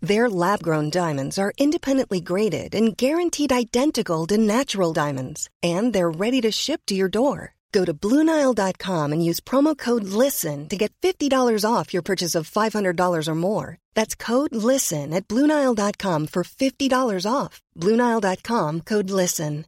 [0.00, 6.10] Their lab grown diamonds are independently graded and guaranteed identical to natural diamonds, and they're
[6.10, 7.54] ready to ship to your door.
[7.72, 12.50] Go to BlueNile.com and use promo code LISTEN to get $50 off your purchase of
[12.50, 13.78] $500 or more.
[13.94, 17.60] That's code LISTEN at BlueNile.com for $50 off.
[17.76, 19.64] BlueNile.com code LISTEN.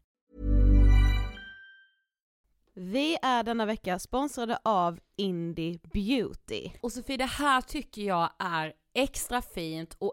[2.75, 6.71] Vi är denna vecka sponsrade av Indie Beauty.
[6.81, 10.13] Och Sofie, det här tycker jag är extra fint och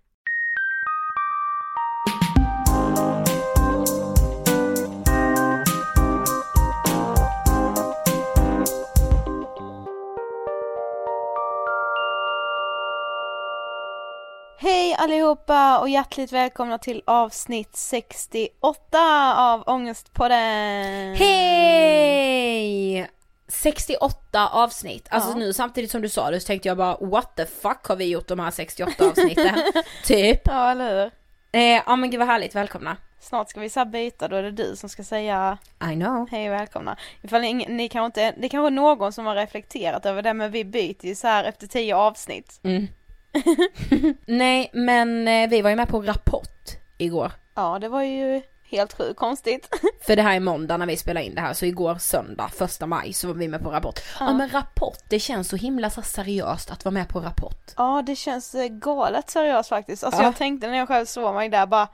[14.63, 21.15] Hej allihopa och hjärtligt välkomna till avsnitt 68 av Ångestpodden!
[21.15, 23.07] Hej!
[23.47, 25.35] 68 avsnitt, alltså Ja.
[25.35, 28.05] nu samtidigt som du sa det så tänkte jag bara what the fuck har vi
[28.05, 29.55] gjort de här 68 avsnitten?
[30.05, 30.41] typ.
[30.47, 31.11] Ja eller hur?
[31.51, 32.97] Eh, ja men gud vad härligt, välkomna.
[33.19, 35.57] Snart ska vi så byta, då är det du som ska säga
[35.91, 36.27] I know.
[36.31, 36.97] hej och välkomna.
[37.21, 40.51] Ifall ni, ni kanske inte, det kanske är någon som har reflekterat över det men
[40.51, 42.59] vi byter ju så här efter 10 avsnitt.
[42.63, 42.87] Mm.
[44.25, 47.31] Nej men eh, vi var ju med på Rapport igår.
[47.55, 49.69] Ja det var ju helt sjukt konstigt.
[50.07, 52.85] För det här är måndag när vi spelar in det här så igår söndag, första
[52.87, 53.99] maj så var vi med på Rapport.
[54.19, 57.71] Ja, men Rapport, det känns så himla så seriöst att vara med på Rapport.
[57.77, 60.03] Ja det känns eh, galet seriöst faktiskt.
[60.03, 60.25] Alltså Ja.
[60.27, 61.87] jag tänkte när jag själv såg mig där bara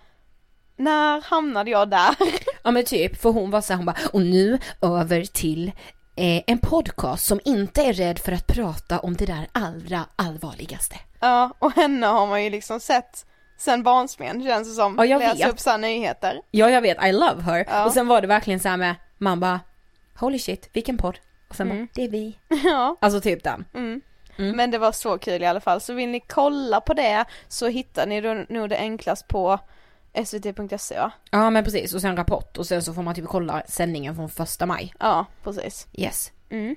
[0.78, 2.16] när hamnade jag där?
[2.64, 5.72] Ja men typ, för hon var så här, hon bara, och nu över till
[6.16, 10.96] eh, en podcast som inte är rädd för att prata om det där allra allvarligaste.
[11.20, 13.26] Ja, och henne har man ju liksom sett
[13.58, 14.96] sen barnsben känns det som.
[14.98, 15.54] Ja, jag Läsa vet.
[15.54, 16.42] upp så här nyheter.
[16.52, 17.66] Ja jag vet, I love her.
[17.68, 17.86] Ja.
[17.86, 19.60] Och sen var det verkligen så här med, man bara,
[20.20, 21.20] holy shit, vilken podd?
[21.50, 22.38] Och sen bara, det är vi.
[22.64, 22.96] ja.
[23.02, 23.66] Alltså typ den.
[23.74, 24.02] Mm.
[24.38, 24.58] Mm.
[24.58, 25.82] Men det var så kul i alla fall.
[25.82, 29.60] Så vill ni kolla på det så hittar ni då nog det enklast på
[30.26, 31.12] svt.se va?
[31.32, 34.30] Ja men precis, och sen Rapport och sen så får man typ kolla sändningen från
[34.30, 34.94] första maj.
[35.00, 35.88] Ja, precis.
[35.94, 36.32] Yes.
[36.50, 36.76] Mm.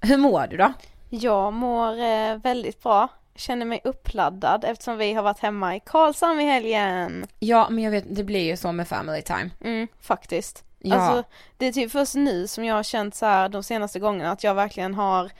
[0.00, 0.72] Hur mår du då?
[1.10, 3.08] Jag mår eh, väldigt bra.
[3.34, 7.26] Känner mig uppladdad eftersom vi har varit hemma i Karlshamn i helgen.
[7.38, 9.50] Ja men jag vet, det blir ju så med family time.
[9.60, 10.64] Mm, faktiskt.
[10.78, 10.96] Ja.
[10.96, 14.30] Alltså, det är typ först nu som jag har känt så här de senaste gångerna
[14.30, 15.30] att jag verkligen har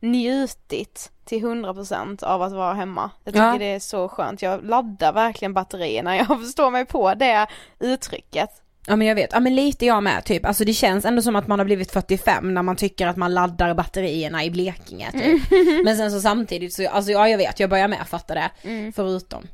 [0.00, 3.10] njutit till 100% av att vara hemma.
[3.24, 3.58] Jag tycker Ja.
[3.58, 4.42] det är så skönt.
[4.42, 6.16] Jag laddar verkligen batterierna.
[6.28, 7.46] Jag förstår mig på det
[7.78, 8.50] uttrycket.
[8.88, 10.46] Ja men jag vet, ja men lite jag med typ.
[10.46, 13.34] Alltså det känns ändå som att man har blivit 45 när man tycker att man
[13.34, 15.42] laddar batterierna i Blekinge typ.
[15.84, 18.50] Men sen så samtidigt så, alltså ja jag vet, jag börjar med fatta det.
[18.94, 19.48] Förutom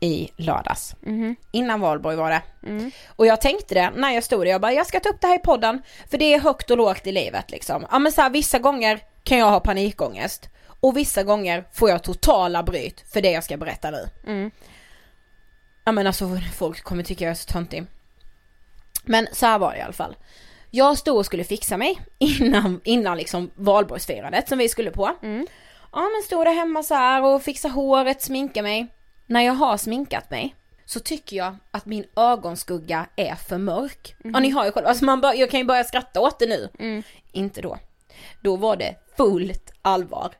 [0.00, 0.94] i lördags.
[1.52, 2.42] Innan valborg var det.
[3.08, 5.26] Och jag tänkte det när jag stod där, jag bara jag ska ta upp det
[5.26, 5.82] här i podden.
[6.10, 7.86] För det är högt och lågt i livet liksom.
[7.90, 10.48] Ja men så här, vissa gånger kan jag ha panikångest.
[10.80, 14.08] Och vissa gånger får jag totala bryt för det jag ska berätta nu.
[15.84, 17.86] Ja men alltså folk kommer tycka jag är så töntig.
[19.06, 20.16] Men så här var det i alla fall.
[20.70, 25.10] Jag stod och skulle fixa mig innan, innan liksom valborgsfirandet som vi skulle på.
[25.92, 28.86] Ja men stod där hemma så här och fixa håret, sminka mig.
[29.26, 30.54] När jag har sminkat mig
[30.84, 34.14] så tycker jag att min ögonskugga är för mörk.
[34.24, 36.46] Ja ni har ju själv, alltså man bör, jag kan ju börja skratta åt det
[36.46, 36.68] nu.
[37.32, 37.78] Inte då.
[38.42, 40.32] Då var det fullt allvar.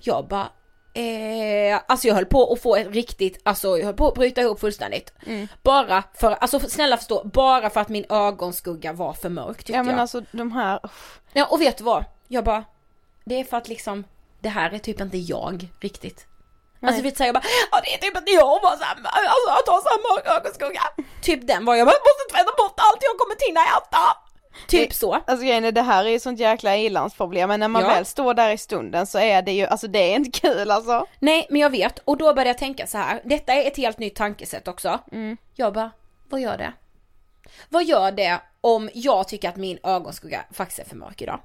[0.00, 0.48] Jag bara,
[0.94, 4.40] eh, alltså jag höll på att få ett riktigt, alltså jag höll på att bryta
[4.40, 5.12] ihop fullständigt.
[5.62, 9.82] Bara för, alltså snälla förstå, bara för att min ögonskugga var för mörk tyckte Ja
[9.82, 10.00] men jag.
[10.00, 11.20] alltså de här, uff.
[11.32, 12.04] Ja och vet du vad?
[12.28, 12.64] Jag bara,
[13.24, 14.04] det är för att liksom,
[14.40, 16.26] det här är typ inte jag riktigt.
[16.82, 19.50] Alltså vet du säga jag bara, ja det är typ inte jag bara såhär, alltså
[19.50, 20.82] att ha mörk ögonskugga.
[21.22, 24.04] Typ den var jag bara, jag måste tvätta bort allt jag kommer hinna äta.
[24.68, 25.14] Typ så.
[25.14, 27.88] alltså grejen är det här är ju sånt jäkla ilandsproblem men när man Ja.
[27.88, 31.06] väl står där i stunden så är det ju, alltså det är inte kul alltså.
[31.18, 33.20] Nej men jag vet och då började jag tänka så här.
[33.24, 35.00] detta är ett helt nytt tankesätt också.
[35.54, 35.90] Jag bara,
[36.28, 36.72] vad gör det?
[37.68, 41.40] Vad gör det om jag tycker att min ögonskugga faktiskt är för mörk idag?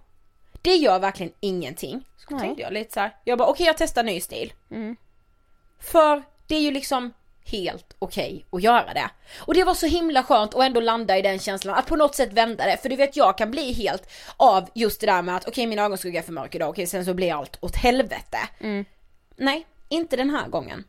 [0.62, 2.02] Det gör verkligen ingenting.
[2.18, 2.40] Så Nej.
[2.42, 3.16] tänkte jag lite så här.
[3.24, 4.54] jag bara okej jag testar ny stil.
[5.80, 7.14] För det är ju liksom
[7.52, 9.10] helt okej att göra det.
[9.40, 12.16] Och det var så himla skönt att ändå landa i den känslan, att på något
[12.16, 12.78] sätt vända det.
[12.78, 15.80] För du vet jag kan bli helt av just det där med att okej min
[15.80, 18.38] ögonskugga är för mörk idag, okej sen så blir allt åt helvete.
[19.36, 20.84] Nej, inte den här gången.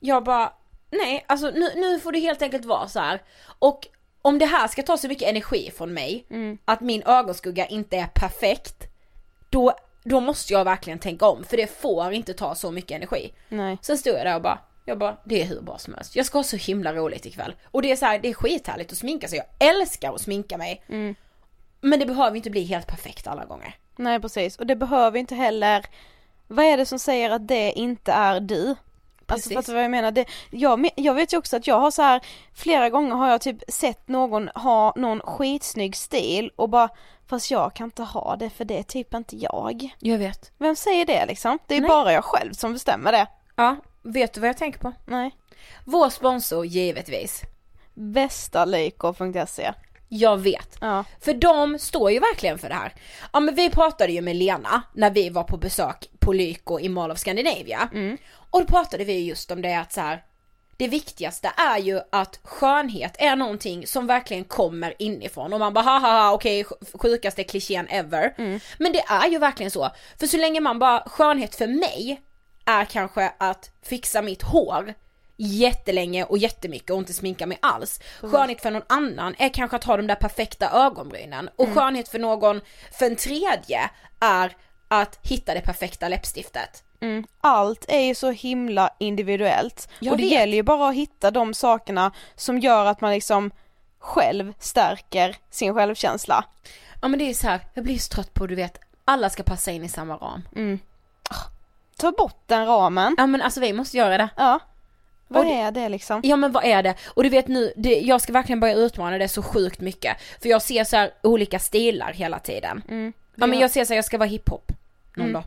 [0.00, 0.52] Jag bara,
[0.90, 3.22] nej alltså nu, nu får det helt enkelt vara så här.
[3.58, 3.88] Och
[4.22, 6.26] om det här ska ta så mycket energi från mig,
[6.64, 8.84] att min ögonskugga inte är perfekt,
[9.50, 9.72] då,
[10.04, 11.44] då måste jag verkligen tänka om.
[11.44, 13.32] För det får inte ta så mycket energi.
[13.48, 13.78] Nej.
[13.82, 16.16] Sen stod jag där och bara, jag bara, det är hur bra som helst.
[16.16, 17.54] Jag ska ha så himla roligt ikväll.
[17.70, 19.38] Och det är så här, det är skithärligt att sminka sig.
[19.38, 20.82] Jag älskar att sminka mig.
[21.80, 23.76] Men det behöver inte bli helt perfekt alla gånger.
[23.96, 25.86] Nej precis, och det behöver inte heller,
[26.48, 28.74] vad är det som säger att det inte är du?
[29.26, 29.54] Alltså Precis.
[29.54, 30.10] fattar du vad jag menar?
[30.10, 32.20] Det, jag, jag vet ju också att jag har så här
[32.54, 36.88] flera gånger har jag typ sett någon ha någon skitsnygg stil och bara
[37.26, 39.94] fast jag kan inte ha det för det är typ inte jag.
[39.98, 40.52] Jag vet.
[40.58, 41.58] Vem säger det liksom?
[41.66, 41.88] Det är Nej.
[41.88, 43.26] bara jag själv som bestämmer det.
[43.56, 44.92] Ja, vet du vad jag tänker på?
[45.06, 45.30] Nej.
[45.84, 47.42] Vår sponsor givetvis.
[47.94, 49.72] Västalyko.se.
[50.08, 50.76] Jag vet.
[50.80, 51.04] Ja.
[51.20, 52.94] För de står ju verkligen för det här.
[53.32, 56.88] Ja men vi pratade ju med Lena när vi var på besök på Lyko i
[56.88, 57.88] Mall of Scandinavia.
[58.50, 60.24] Och då pratade vi just om det att så här,
[60.76, 65.84] det viktigaste är ju att skönhet är någonting som verkligen kommer inifrån och man bara
[65.84, 68.34] haha okej sjukaste klichén ever.
[68.78, 69.90] Men det är ju verkligen så.
[70.20, 72.20] För så länge man bara, skönhet för mig
[72.64, 74.94] är kanske att fixa mitt hår
[75.36, 78.00] jättelänge och jättemycket och inte sminka mig alls.
[78.20, 82.18] Skönhet för någon annan är kanske att ha de där perfekta ögonbrynen och skönhet för
[82.18, 82.60] någon,
[82.92, 83.90] för en tredje
[84.20, 84.56] är
[84.88, 86.84] att hitta det perfekta läppstiftet.
[87.00, 87.24] Mm.
[87.40, 89.88] Allt är ju så himla individuellt.
[89.98, 90.32] Jag och det vet.
[90.32, 93.50] gäller ju bara att hitta de sakerna som gör att man liksom
[93.98, 96.44] själv stärker sin självkänsla.
[97.02, 99.42] Ja men det är så här, jag blir så trött på du vet, alla ska
[99.42, 100.42] passa in i samma ram.
[101.96, 103.14] Ta bort den ramen.
[103.18, 104.28] Ja men alltså vi måste göra det.
[104.36, 104.60] Ja.
[105.28, 106.20] Vad det- är det liksom?
[106.24, 106.94] Ja men vad är det?
[107.06, 110.16] Och du vet nu, det, jag ska verkligen börja utmana det så sjukt mycket.
[110.42, 112.82] För jag ser så här olika stilar hela tiden.
[113.34, 114.72] Ja men jag ser så här, jag ska vara hiphop
[115.16, 115.44] någon dag.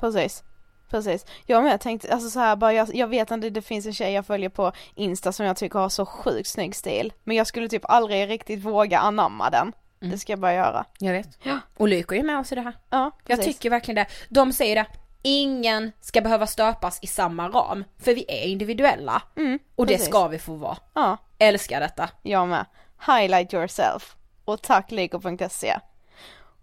[0.00, 0.42] Precis.
[0.90, 1.26] Precis.
[1.46, 4.12] Jag med tänkte, alltså så här bara, jag, jag vet att det, finns en tjej
[4.12, 7.12] jag följer på Insta som jag tycker har så sjukt snygg stil.
[7.24, 9.72] Men jag skulle typ aldrig riktigt våga anamma den.
[10.00, 10.84] Det ska jag bara göra.
[10.98, 11.28] Jag vet.
[11.76, 12.72] Och Lyko är med oss i det här.
[12.90, 13.56] Ja, Jag precis.
[13.56, 14.06] tycker verkligen det.
[14.28, 14.86] De säger det,
[15.22, 17.84] ingen ska behöva stöpas i samma ram.
[17.98, 19.22] För vi är individuella.
[19.36, 20.08] Mm, och det precis.
[20.08, 20.76] ska vi få vara.
[20.94, 22.10] Ja, Älskar detta.
[22.22, 22.66] jag med.
[23.06, 24.16] Highlight yourself.
[24.44, 25.78] Och tack Lyko.se.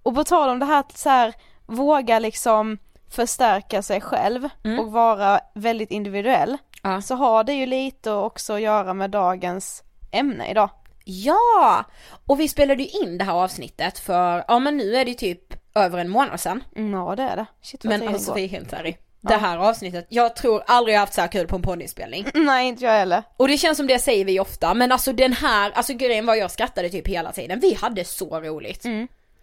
[0.03, 1.33] Och på tal om det här så här,
[1.65, 2.77] våga liksom
[3.09, 6.57] förstärka sig själv och vara väldigt individuell.
[6.83, 7.01] Ja.
[7.01, 10.69] Så har det ju lite också att göra med dagens ämne idag.
[11.03, 11.83] Ja!
[12.25, 15.17] Och vi spelade ju in det här avsnittet för, ja men nu är det ju
[15.17, 16.63] typ över en månad sedan.
[16.75, 17.46] Mm, Ja det är det.
[17.62, 18.96] Shit Men alltså vi är helt ärliga.
[19.22, 22.25] Det här avsnittet, jag tror aldrig jag haft så här kul på en poddinspelning.
[22.34, 23.24] Nej inte jag heller.
[23.38, 26.36] Och det känns som det säger vi ofta, men alltså den här, alltså grejen var
[26.36, 27.60] jag skrattade typ hela tiden.
[27.60, 28.86] Vi hade så roligt.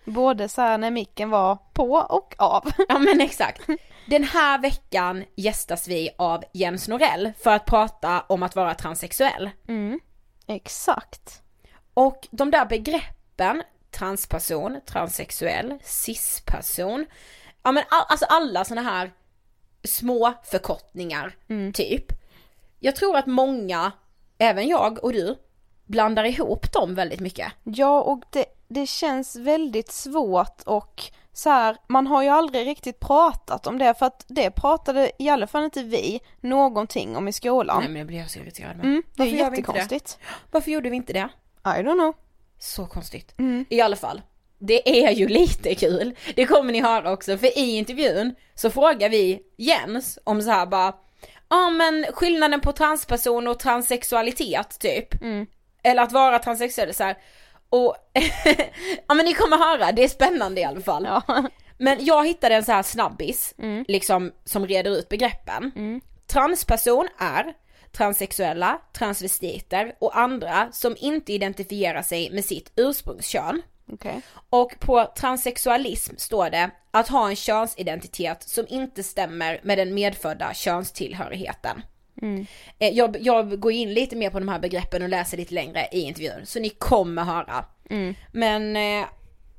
[0.05, 2.73] Både så när micken var på och av.
[2.89, 3.62] Ja men exakt.
[4.07, 9.51] Den här veckan gästas vi av Jens Norell för att prata om att vara transsexuell.
[10.47, 11.43] Exakt.
[11.95, 13.62] Och de där begreppen,
[13.93, 17.07] transperson, transsexuell, cisperson,
[17.63, 19.13] ja men all, alltså alla såna här
[19.85, 21.37] små förkortningar,
[21.73, 22.05] typ.
[22.81, 23.93] Jag tror att många,
[24.39, 25.37] även jag och du,
[25.87, 27.53] blandar ihop dem väldigt mycket.
[27.63, 33.01] Ja och det, det känns väldigt svårt och så här, man har ju aldrig riktigt
[33.01, 37.33] pratat om det för att det pratade i alla fall inte vi någonting om i
[37.33, 37.81] skolan.
[37.81, 38.87] Nej men jag blir så irriterad med.
[38.87, 40.19] Mm, det är Varför jättekonstigt.
[40.51, 41.29] Varför gjorde vi inte det?
[41.65, 42.15] I don't know.
[42.62, 43.35] Så konstigt.
[43.69, 44.23] I alla fall.
[44.59, 46.16] Det är ju lite kul.
[46.35, 50.66] Det kommer ni höra också för i intervjun så frågar vi Jens om så här
[50.66, 50.95] bara
[51.49, 55.09] Ja men skillnaden på transperson och transsexualitet typ.
[55.83, 57.16] Eller att vara transsexuell så här.
[57.69, 57.97] Och
[59.09, 61.04] ja men ni kommer höra, det är spännande i alla fall.
[61.04, 61.45] Ja.
[61.78, 63.54] Men jag hittade en så här snabbis,
[63.88, 65.73] liksom som reder ut begreppen.
[66.26, 67.54] Transperson är
[67.93, 73.63] transsexuella, transvestiter och andra som inte identifierar sig med sitt ursprungskön.
[73.93, 74.21] Okej.
[74.51, 80.55] Och på transsexualism står det att ha en könsidentitet som inte stämmer med den medfödda
[80.55, 81.83] könstillhörigheten.
[82.79, 85.89] Eh, Jag, jag går in lite mer på de här begreppen och läser lite längre
[85.93, 87.65] i intervjun, så ni kommer höra.
[88.33, 89.07] Men eh,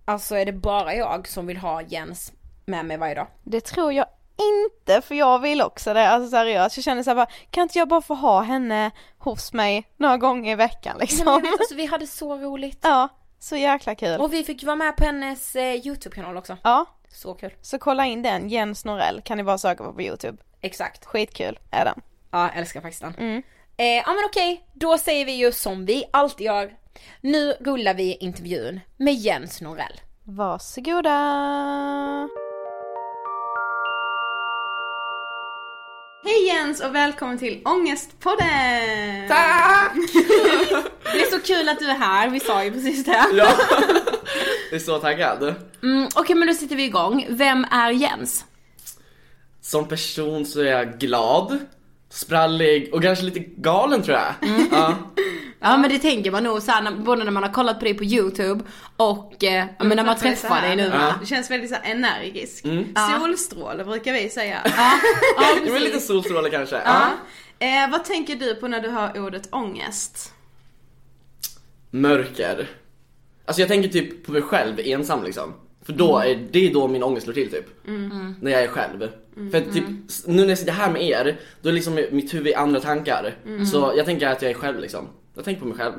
[0.05, 2.33] alltså är det bara jag som vill ha Jens
[2.65, 3.27] med mig varje dag?
[3.43, 4.05] Det tror jag
[4.37, 6.77] inte för jag vill också det, alltså seriöst.
[6.77, 10.51] Jag känner såhär bara, kan inte jag bara få ha henne hos mig några gånger
[10.51, 11.23] i veckan liksom?
[11.25, 12.79] Ja, men jag vet, alltså, vi hade så roligt.
[12.81, 13.09] Ja,
[13.39, 14.21] så jäkla kul.
[14.21, 16.57] Och vi fick vara med på hennes eh, YouTube-kanal också.
[16.63, 17.53] Ja, Så kul.
[17.61, 20.37] så kolla in den, Jens Norell kan ni bara söka på på youtube.
[20.61, 21.05] Exakt.
[21.05, 22.01] Skitkul är den.
[22.31, 23.43] Ja, jag älskar faktiskt den.
[23.77, 26.73] Eh, ja men okej, då säger vi ju som vi alltid gör.
[27.21, 30.01] Nu rullar vi intervjun med Jens Norell.
[30.23, 32.29] Varsågoda!
[36.25, 39.27] Hej Jens och välkommen till Ångestpodden!
[39.27, 39.93] Tack!
[41.03, 43.11] Det är så kul att du är här, vi sa ju precis det.
[43.33, 43.51] Ja,
[44.71, 45.55] jag är så taggad.
[45.83, 47.25] Mm, okej men då sitter vi igång.
[47.29, 48.45] Vem är Jens?
[49.61, 51.57] Som person så är jag glad,
[52.09, 54.49] sprallig och kanske lite galen tror jag.
[54.49, 54.67] Mm.
[54.71, 54.95] Ja.
[55.63, 58.03] Ja men det tänker man nog såhär, både när man har kollat på dig på
[58.03, 58.63] YouTube
[58.97, 60.83] och eh, ja, men när man träffar dig nu.
[60.93, 61.15] Ja.
[61.19, 62.65] Du känns väldigt så här energisk.
[63.19, 64.61] Solstråle brukar vi säga.
[65.65, 66.75] Det var lite solstråle kanske.
[66.85, 67.09] Ja.
[67.59, 70.33] Eh, vad tänker du på när du hör ordet ångest?
[71.89, 72.67] Mörker.
[73.45, 75.53] Alltså jag tänker typ på mig själv ensam liksom.
[75.85, 77.65] För då är, det är då min ångest slår till typ.
[78.41, 79.09] När jag är själv.
[79.51, 82.33] För att, typ, s- nu när jag sitter här med er, då är liksom mitt
[82.33, 83.35] huvud i andra tankar.
[83.71, 85.07] Så jag tänker att jag är själv liksom.
[85.35, 85.93] Jag tänker på mig själv.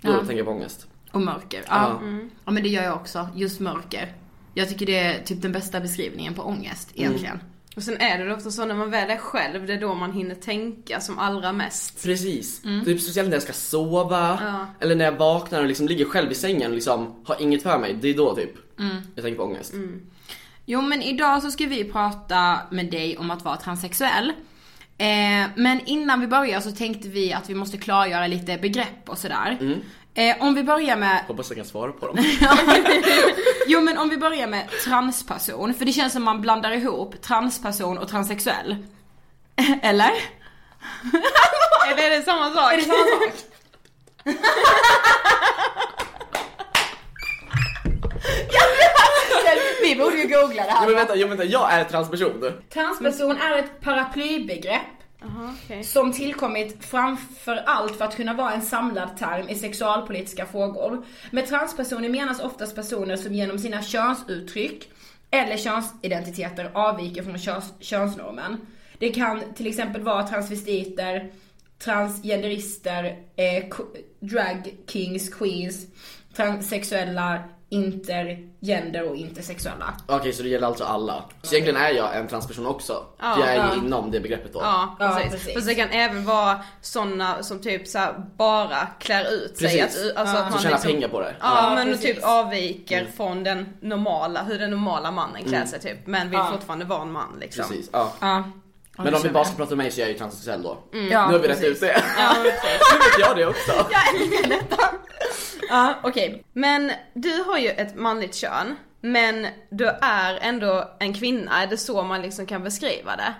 [0.00, 0.16] Då Ja.
[0.18, 0.86] tänker jag på ångest.
[1.12, 1.64] Och mörker.
[1.68, 2.00] Ja.
[2.02, 2.18] Ja.
[2.44, 3.28] ja men det gör jag också.
[3.34, 4.12] Just mörker.
[4.54, 7.40] Jag tycker det är typ den bästa beskrivningen på ångest egentligen.
[7.76, 10.12] Och sen är det ofta så när man väl är själv, det är då man
[10.12, 12.02] hinner tänka som allra mest.
[12.02, 12.62] Precis.
[12.62, 14.38] Typ speciellt när jag ska sova.
[14.42, 14.66] Ja.
[14.80, 17.78] Eller när jag vaknar och liksom ligger själv i sängen och liksom har inget för
[17.78, 17.98] mig.
[18.00, 18.50] Det är då typ
[19.14, 19.74] jag tänker på ångest.
[20.66, 24.32] Jo men idag så ska vi prata med dig om att vara transsexuell.
[25.00, 29.18] Eh, men innan vi börjar så tänkte vi att vi måste klargöra lite begrepp och
[29.18, 29.58] sådär.
[30.14, 32.16] Eh, om vi börjar med Hoppas jag kan svara på dem.
[33.66, 37.98] Jo men om vi börjar med transperson, för det känns som man blandar ihop transperson
[37.98, 38.76] och transsexuell.
[39.82, 40.12] Eller?
[41.92, 42.72] Eller är det samma sak?
[42.72, 43.32] Är det samma sak?
[49.82, 50.86] Vi borde ju googla det Jo här.
[50.86, 52.52] men vänta, jo, vänta, jag är transperson.
[52.68, 54.80] Transperson är ett paraplybegrepp
[55.20, 55.84] Jaha, okej.
[55.84, 61.04] som tillkommit framför allt för att kunna vara en samlad term i sexualpolitiska frågor.
[61.30, 64.90] Med transpersoner menas oftast personer som genom sina könsuttryck
[65.30, 68.56] eller könsidentiteter avviker från köns, könsnormen.
[68.98, 71.32] Det kan till exempel vara transvestiter,
[71.78, 73.04] transgenderister,
[73.36, 73.64] eh,
[74.20, 75.86] drag kings, queens,
[76.36, 79.94] transsexuella, intergender och intersexuella.
[80.06, 81.24] Okej så det gäller alltså alla.
[81.42, 83.04] Så egentligen är jag en transperson också.
[83.18, 83.74] Ja, jag är ja.
[83.74, 84.60] ju inom det begreppet då.
[84.62, 85.32] Ja, Ja, precis.
[85.32, 85.54] precis.
[85.54, 89.78] Fast det kan även vara sådana som typ så här bara klär ut sig.
[89.80, 90.10] Precis.
[90.10, 91.34] Att, alltså att Så man tjänar liksom, pengar på det.
[91.40, 92.14] Ja, Ja, men precis.
[92.14, 95.68] typ avviker från den normala, hur den normala mannen klär Mm.
[95.68, 96.06] sig typ.
[96.06, 96.48] Men vill Ja.
[96.52, 97.64] fortfarande vara en man liksom.
[97.68, 98.12] Precis, ja.
[98.20, 98.44] Ja.
[98.98, 100.78] Men om vi bara ska prata om mig så är jag ju transsexuell då.
[100.92, 101.64] Ja, nu har vi rätt precis.
[101.64, 102.02] ut det.
[102.18, 102.92] Ja, precis.
[102.92, 103.72] nu vet jag det också.
[105.70, 106.44] Ja, okej.
[106.52, 111.62] Men du har ju ett manligt kön, men du är ändå en kvinna.
[111.62, 113.34] Är det så man liksom kan beskriva det?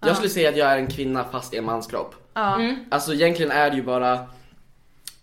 [0.00, 2.14] Jag skulle säga att jag är en kvinna fast i en manskropp.
[2.34, 2.60] Ja.
[2.90, 4.26] Alltså egentligen är det ju bara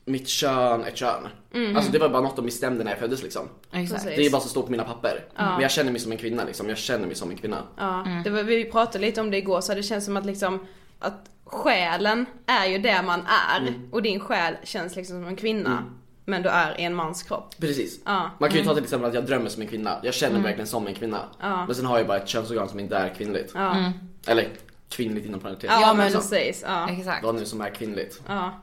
[0.06, 1.28] mitt kön ett kön.
[1.76, 3.50] Alltså det var bara något de bestämde när jag föddes liksom.
[3.72, 4.04] Exakt.
[4.04, 5.26] Det är bara så står på mina papper.
[5.36, 7.58] Men jag känner mig som en kvinna liksom, jag känner mig som en kvinna.
[7.78, 10.68] Ja, det var, vi pratade lite om det igår så det känns som att liksom
[11.00, 15.84] att själen är ju det man är och din själ känns liksom som en kvinna.
[16.26, 17.56] Men du är i en mans kropp.
[17.60, 18.00] Precis.
[18.06, 18.30] Ja.
[18.40, 20.00] Man kan ju ta till exempel att jag drömmer som en kvinna.
[20.04, 21.20] Jag känner mig verkligen som en kvinna.
[21.42, 21.66] Ja.
[21.66, 23.52] Men sen har jag bara ett könsorgan som inte är kvinnligt.
[23.56, 23.92] Ja,
[24.28, 24.48] Eller
[24.90, 25.70] kvinnligt inom parentes.
[25.82, 26.64] ja, men men- precis.
[26.68, 26.90] Ja.
[26.90, 27.24] Exakt.
[27.24, 28.22] Vad nu som är kvinnligt.
[28.28, 28.62] Ja.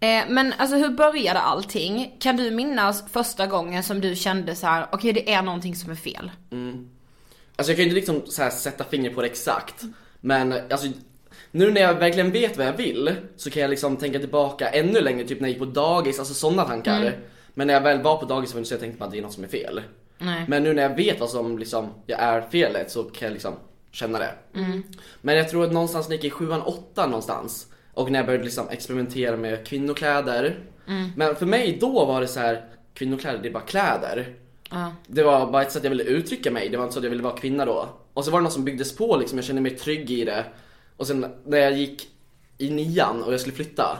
[0.00, 2.16] Eh, men alltså hur började allting?
[2.20, 5.90] Kan du minnas första gången som du kände så här: okej det är någonting som
[5.90, 6.30] är fel?
[7.56, 9.82] Alltså jag kan ju inte liksom så här sätta finger på det exakt.
[10.20, 10.88] Men alltså
[11.50, 15.00] nu när jag verkligen vet vad jag vill så kan jag liksom tänka tillbaka ännu
[15.00, 17.16] längre, typ när jag gick på dagis, alltså sådana tankar.
[17.54, 19.44] Men när jag väl var på dagis så jag tänkte att det är något som
[19.44, 19.80] är fel.
[20.18, 20.44] Nej.
[20.48, 23.54] Men nu när jag vet vad som liksom jag är felet så kan jag liksom
[23.92, 24.30] känna det.
[25.20, 28.26] Men jag tror att någonstans när jag gick i sjuan, åttan någonstans och när jag
[28.26, 30.58] började liksom experimentera med kvinnokläder.
[31.16, 34.34] Men för mig då var det så här kvinnokläder det är bara kläder.
[34.70, 34.92] Ja.
[35.06, 37.10] Det var bara ett sätt jag ville uttrycka mig, det var inte så att jag
[37.10, 37.88] ville vara kvinna då.
[38.14, 40.44] Och så var det något som byggdes på liksom, jag kände mig trygg i det.
[40.98, 42.08] Och sen när jag gick
[42.58, 43.98] i nian och jag skulle flytta,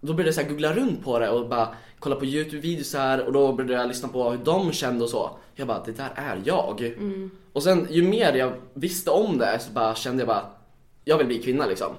[0.00, 3.52] då började jag så googla runt på det och bara kolla på youtube-videos och då
[3.52, 5.30] började jag lyssna på hur de kände och så.
[5.54, 6.94] Jag bara, det där är jag.
[7.52, 10.44] Och sen ju mer jag visste om det så bara kände jag bara,
[11.04, 11.94] jag vill bli kvinna liksom.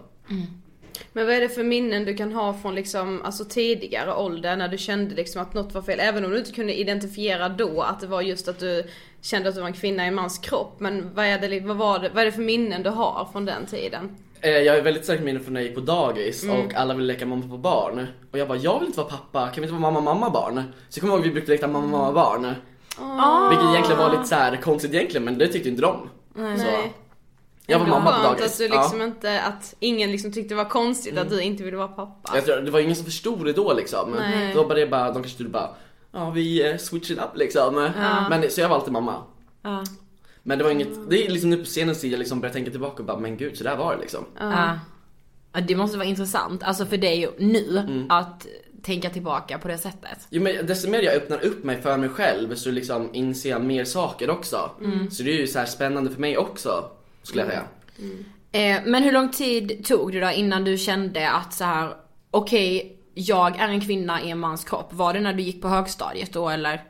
[1.13, 4.67] Men vad är det för minnen du kan ha från liksom, alltså tidigare ålder när
[4.67, 5.99] du kände liksom att något var fel?
[5.99, 8.83] Även om du inte kunde identifiera då att det var just att du
[9.21, 10.79] kände att du var en kvinna i en mans kropp.
[10.79, 13.45] Men vad är det, vad var det, vad är det för minnen du har från
[13.45, 14.15] den tiden?
[14.41, 17.07] Eh, Jag är väldigt starkt minne från när jag gick på dagis och alla ville
[17.13, 18.07] leka mamma, pappa, barn.
[18.31, 20.63] Och jag bara, jag vill inte vara pappa, kan vi inte vara mamma, mamma, barn?
[20.89, 22.41] Så jag kommer ihåg att vi brukade leka mamma, mamma, barn.
[23.49, 26.09] Vilket egentligen var lite så här konstigt egentligen men det tyckte inte de.
[26.35, 26.39] Så.
[26.41, 26.93] Nej.
[27.65, 28.45] Jag var Ändå mamma på dagis.
[28.45, 29.05] att du liksom ja.
[29.05, 32.31] inte, att ingen liksom tyckte det var konstigt att du inte ville vara pappa.
[32.35, 34.11] jag tror, det var ingen som förstod det då liksom.
[34.11, 34.53] Nej.
[34.53, 35.69] Då var det bara, de kanske trodde bara,
[36.11, 37.91] ja vi eh, switch it up liksom.
[38.29, 39.15] Men så jag var alltid mamma.
[39.61, 39.83] Ja.
[40.43, 42.71] Men det var inget, det är liksom nu på senare tid jag liksom börjar tänka
[42.71, 44.25] tillbaka och bara, men gud så där var det liksom.
[44.39, 44.79] Ja.
[45.53, 48.47] Ja, Det måste vara intressant, alltså för dig nu, att
[48.83, 50.27] tänka tillbaka på det sättet.
[50.29, 53.63] Jo men desto mer jag öppnar upp mig för mig själv så liksom inser jag
[53.63, 54.71] mer saker också.
[55.11, 56.91] Så det är ju så här spännande för mig också,
[57.23, 57.63] skulle jag säga.
[58.51, 61.93] Eh, men hur lång tid tog det då innan du kände att så här,
[62.31, 64.93] okej, jag är en kvinna i en mans kropp?
[64.93, 66.83] Var det när du gick på högstadiet då eller?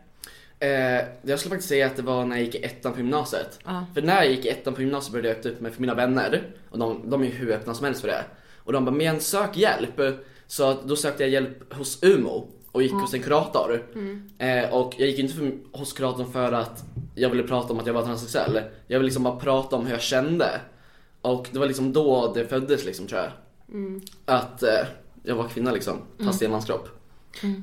[0.60, 3.60] Eh, jag skulle faktiskt säga att det var när jag gick i ettan på gymnasiet.
[3.94, 5.94] För när jag gick i ettan på gymnasiet började jag öppna upp mig för mina
[5.94, 6.48] vänner.
[6.70, 8.24] Och de, de är ju hur öppna som helst för det.
[8.58, 10.00] Och de bara, men sök hjälp.
[10.48, 13.84] Så att då sökte jag hjälp hos UMO och gick hos en kurator.
[14.38, 16.84] Eh, och jag gick inte för, hos kuratorn för att
[17.16, 18.62] jag ville prata om att jag var transsexuell.
[18.88, 20.62] Jag ville liksom bara prata om hur jag kände.
[21.22, 23.32] Och det var liksom då det föddes liksom tror jag.
[24.26, 24.70] Att eh,
[25.24, 26.90] jag var kvinna liksom, fast i en manskropp.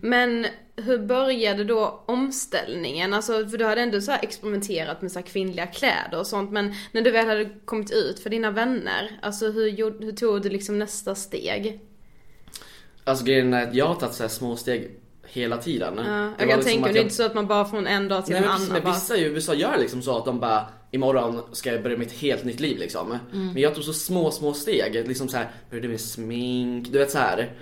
[0.03, 3.15] Men hur började då omställningen?
[3.15, 6.51] Alltså för du hade ändå så här experimenterat med så här kvinnliga kläder och sånt
[6.51, 10.49] men när du väl hade kommit ut för dina vänner, alltså hur, hur tog du
[10.49, 11.81] liksom nästa steg?
[13.05, 14.91] Alltså grejen är att jag har tagit så här små steg
[15.27, 15.95] hela tiden.
[15.97, 18.09] Ja, jag kan liksom tänka mig, det är inte så att man bara från en
[18.09, 18.95] dag till Nej en annan men bara...
[18.95, 22.13] vissa i USA gör liksom så att de bara Imorgon ska jag börja med ett
[22.13, 23.19] helt nytt liv liksom.
[23.31, 25.09] Men jag tog så små, små steg.
[25.09, 27.53] Liksom så här, började med smink, du vet så här.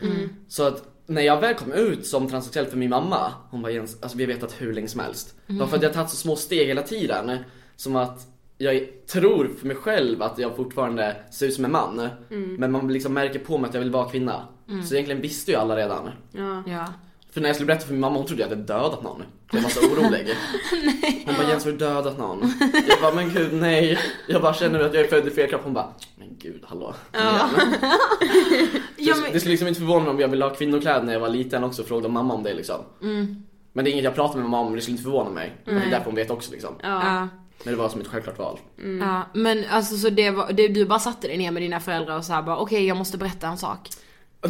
[0.48, 3.96] Så att när jag väl kom ut som transsexuell för min mamma, hon bara Jens,
[4.02, 5.34] alltså vi har vetat hur länge som helst.
[5.46, 7.38] Det var för att jag har tagit så små steg hela tiden.
[7.76, 8.26] Som att
[8.58, 12.08] jag tror för mig själv att jag fortfarande ser ut som en man.
[12.58, 14.48] Men man liksom märker på mig att jag vill vara kvinna.
[14.88, 16.10] Så egentligen visste ju alla redan.
[16.32, 16.62] Ja.
[16.66, 16.86] Ja.
[17.30, 19.22] För när jag skulle berätta för min mamma, hon trodde jag hade dödat någon.
[19.52, 20.26] Jag var så orolig.
[21.26, 22.52] Hon bara Jens har du dödat någon?
[22.88, 23.98] Jag bara men gud nej.
[24.28, 25.60] Jag bara känner att jag är född i fel kropp.
[25.64, 25.92] Hon bara
[26.34, 26.94] men gud hallå.
[28.96, 31.12] Ja, Det, men- det skulle liksom inte förvåna mig om jag ville ha kvinnokläder när
[31.12, 32.76] jag var liten också och frågade mamma om det liksom.
[33.72, 35.56] Men det är inget jag pratar med mamma om, det skulle inte förvåna mig.
[35.64, 36.74] Men det är därför hon vet också liksom.
[36.82, 37.28] Ja.
[37.64, 38.58] Men det var som ett självklart val.
[39.00, 42.16] Ja, men alltså så det var, det, du bara satte dig ner med dina föräldrar
[42.18, 43.88] och så här bara okej jag måste berätta en sak.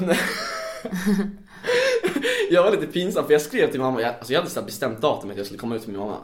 [2.50, 5.00] jag var lite pinsam för jag skrev till mamma, jag, alltså jag hade så bestämt
[5.00, 6.16] datum att jag skulle komma ut till min mamma.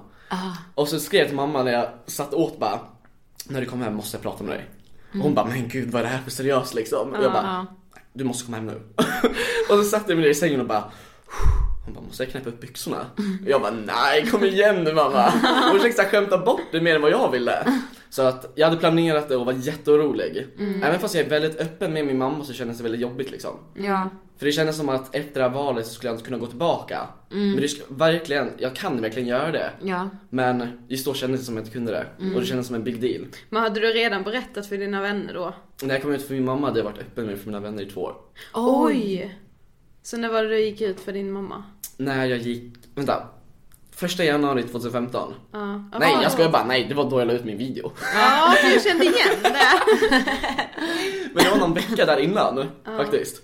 [0.75, 2.79] Och så skrev jag till mamma när jag satt åt bara,
[3.49, 4.65] när du kommer hem måste jag prata med dig.
[5.15, 7.09] Och hon bara, men gud vad är det här för seriöst liksom?
[7.13, 7.67] Och jag bara,
[8.13, 8.81] du måste komma hem nu.
[9.71, 10.85] och så satte jag mig ner i sängen och bara,
[11.85, 13.07] hon bara, måste jag knäppa upp byxorna?
[13.45, 15.31] Och jag bara, nej kom igen nu mamma.
[15.71, 17.67] Hon försökte skämta bort det mer än vad jag ville.
[18.11, 20.47] Så att jag hade planerat det och var jätteorolig.
[20.83, 23.51] Även fast jag är väldigt öppen med min mamma så kändes det väldigt jobbigt liksom.
[23.75, 24.11] Ja.
[24.37, 26.47] För det kändes som att efter det här valet så skulle jag inte kunna gå
[26.47, 27.09] tillbaka.
[27.29, 29.71] Men det verkligen, jag kan verkligen göra det.
[29.83, 30.09] Ja.
[30.31, 32.35] Men just då kändes det som att jag inte kunde det.
[32.35, 33.27] Och det kändes som en big deal.
[33.49, 35.55] Men hade du redan berättat för dina vänner då?
[35.83, 37.83] När jag kom ut för min mamma hade jag varit öppen med för mina vänner
[37.83, 38.15] i två år.
[38.55, 39.39] Oj!
[40.03, 41.65] Så när var det du gick ut för din mamma?
[41.97, 43.29] När jag gick, vänta.
[44.01, 45.35] Första januari 2015.
[45.53, 45.99] Ja.
[46.01, 47.93] Nej jag skojar bara, nej det var då jag la ut min video.
[48.15, 49.51] Ja, du kände igen det.
[51.35, 53.43] Men det var någon vecka där innan faktiskt.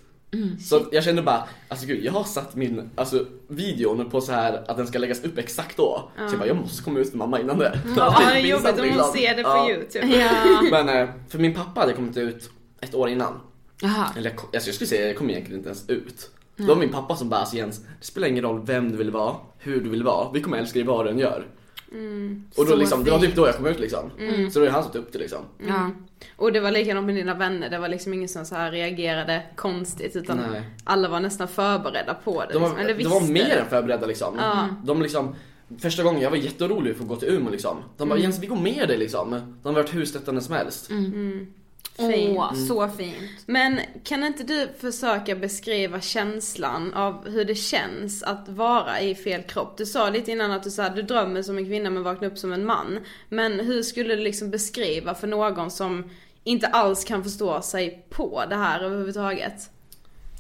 [0.69, 4.33] Så att jag kände bara, alltså gud jag har satt min alltså, videon på så
[4.33, 6.11] här att den ska läggas upp exakt då.
[6.17, 7.81] Så jag bara, jag måste komma ut till mamma innan det.
[7.97, 9.13] Ja, det är jobbigt om hon liksom.
[9.13, 10.07] ser det på youtube.
[10.07, 10.63] Ja.
[10.71, 13.41] Men eh, för min pappa hade kommit ut ett år innan.
[13.81, 14.07] Jaha.
[14.17, 16.31] Eller alltså jag skulle säga jag kom egentligen inte ens ut.
[16.57, 19.11] Det var min pappa som bara, alltså Jens, det spelar ingen roll vem du vill
[19.11, 21.47] vara, hur du vill vara, vi kommer älska dig vad du än gör.
[22.57, 24.11] Och då Så liksom, det var typ då jag kom ut liksom.
[24.53, 25.39] Så då är det han som tog upp det liksom.
[25.69, 25.91] Ja.
[26.37, 29.43] Och det var likadant med dina vänner, det var liksom ingen som så här reagerade
[29.57, 30.63] konstigt utan Nej.
[30.85, 32.53] alla var nästan förberedda på det.
[32.53, 32.85] De var, liksom.
[32.85, 34.41] Eller de var mer än förberedda liksom.
[34.85, 35.35] De liksom
[35.79, 37.77] Första gången jag var jätteorolig för att gå till Umeå liksom.
[37.97, 39.31] De bara Jens vi går med dig liksom.
[39.63, 40.91] De har varit hur stöttande som helst.
[41.97, 42.39] Fint.
[42.39, 43.47] Åh, så fint.
[43.47, 49.43] Men kan inte du försöka beskriva känslan av hur det känns att vara i fel
[49.43, 49.77] kropp?
[49.77, 52.29] Du sa lite innan att du, så här, du drömmer som en kvinna men vaknar
[52.29, 52.99] upp som en man.
[53.29, 56.11] Men hur skulle du liksom beskriva för någon som
[56.45, 59.71] inte alls kan förstå sig på det här överhuvudtaget?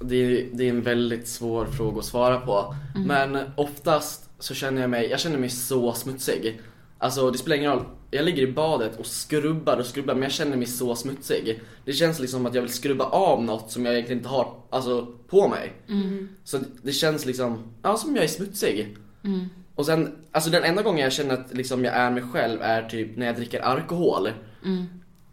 [0.01, 2.75] Det är, det är en väldigt svår fråga att svara på.
[3.07, 6.61] Men oftast så känner jag mig, jag känner mig så smutsig.
[6.99, 10.33] Alltså det spelar ingen roll, jag ligger i badet och skrubbar och skrubbar men jag
[10.33, 11.61] känner mig så smutsig.
[11.85, 14.55] Det känns liksom som att jag vill skrubba av något som jag egentligen inte har
[14.71, 15.73] alltså, på mig.
[16.45, 18.97] Så det känns liksom, ja som jag är smutsig.
[19.75, 22.83] Och sen, alltså den enda gången jag känner att liksom jag är mig själv är
[22.89, 24.29] typ när jag dricker alkohol.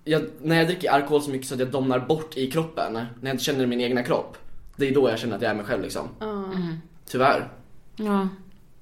[0.04, 3.08] Jag, när jag dricker alkohol så mycket så att jag domnar bort i kroppen, när
[3.22, 4.38] jag inte känner min egna kropp.
[4.76, 6.08] Det är då jag känner att jag är mig själv liksom.
[7.06, 7.52] Tyvärr.
[7.96, 8.28] Ja.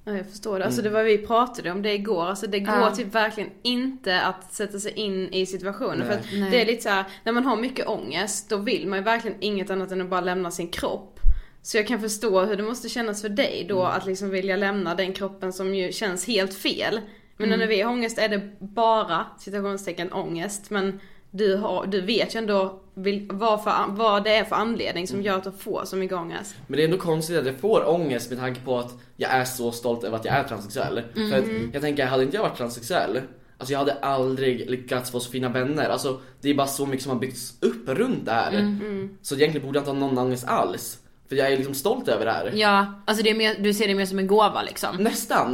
[0.04, 0.64] Ja, jag förstår det.
[0.64, 2.24] Alltså det var vi pratade om det igår.
[2.26, 2.94] Alltså det går Ja.
[2.96, 5.98] typ verkligen inte att sätta sig in i situationen.
[5.98, 6.06] Nej.
[6.06, 8.98] För att det är lite så här, när man har mycket ångest, då vill man
[8.98, 11.20] ju verkligen inget annat än att bara lämna sin kropp.
[11.62, 14.94] Så jag kan förstå hur det måste kännas för dig då att liksom vilja lämna
[14.94, 17.00] den kroppen som ju känns helt fel.
[17.36, 20.70] Men när vi har ångest är det bara citationstecken ångest.
[20.70, 25.06] Men du, har, du vet ju ändå vil, vad, för, vad det är för anledning
[25.06, 26.54] som gör att du får så mycket ångest.
[26.66, 29.44] Men det är ändå konstigt att jag får ångest med tanke på att jag är
[29.44, 31.02] så stolt över att jag är transsexuell.
[31.14, 33.20] För att jag tänker, hade inte jag varit transsexuell,
[33.58, 35.88] alltså jag hade aldrig lyckats få så fina vänner.
[35.88, 38.76] Alltså det är bara så mycket som har byggts upp runt det här.
[39.22, 40.98] Så egentligen borde jag inte ha någon ångest alls.
[41.28, 42.52] För jag är liksom stolt över det här.
[42.54, 44.96] Ja, alltså det är mer, du ser det mer som en gåva liksom.
[44.96, 45.52] Nästan.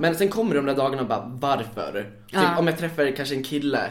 [0.00, 2.10] Men sen kommer de där dagarna och bara, varför?
[2.26, 2.40] Ja.
[2.40, 3.90] Typ, om jag träffar kanske en kille, jag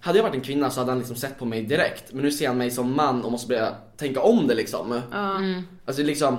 [0.00, 2.12] Hade jag varit en kvinna så hade han liksom sett på mig direkt.
[2.12, 4.92] Men nu ser han mig som man och måste börja tänka om det liksom.
[4.92, 6.36] Alltså det är liksom,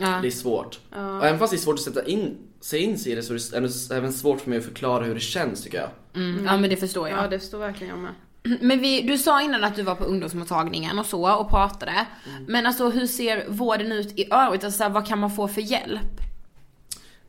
[0.00, 0.18] Ja.
[0.22, 0.80] det är svårt.
[0.90, 3.34] Och även fast det är svårt att sätta in sig in sig i det så
[3.34, 5.88] är det även svårt för mig att förklara hur det känns tycker jag.
[6.22, 6.44] Mm.
[6.44, 7.18] Ja men det förstår jag.
[7.18, 8.14] Ja det står verkligen jag med.
[8.60, 11.92] Men vi, du sa innan att du var på ungdomsmottagningen och så och pratade.
[11.92, 12.44] Mm.
[12.48, 14.64] Men alltså hur ser vården ut i övrigt?
[14.64, 16.20] Alltså, vad kan man få för hjälp?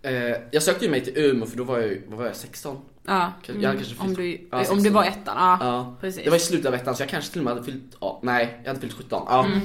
[0.01, 0.13] Eh,
[0.51, 2.77] jag sökte ju mig till Umeå för då var jag vad var jag, 16?
[3.09, 4.83] Ja, jag hade kanske om, fyllt- du, ja, om 16.
[4.83, 5.57] du var ettan, ja.
[5.61, 6.23] Ja, precis.
[6.23, 8.19] Det var i slutet av ettan så jag kanske till och med hade fyllt, ja,
[8.23, 9.23] nej, jag hade fyllt 17.
[9.27, 9.45] Ja.
[9.45, 9.59] Mm.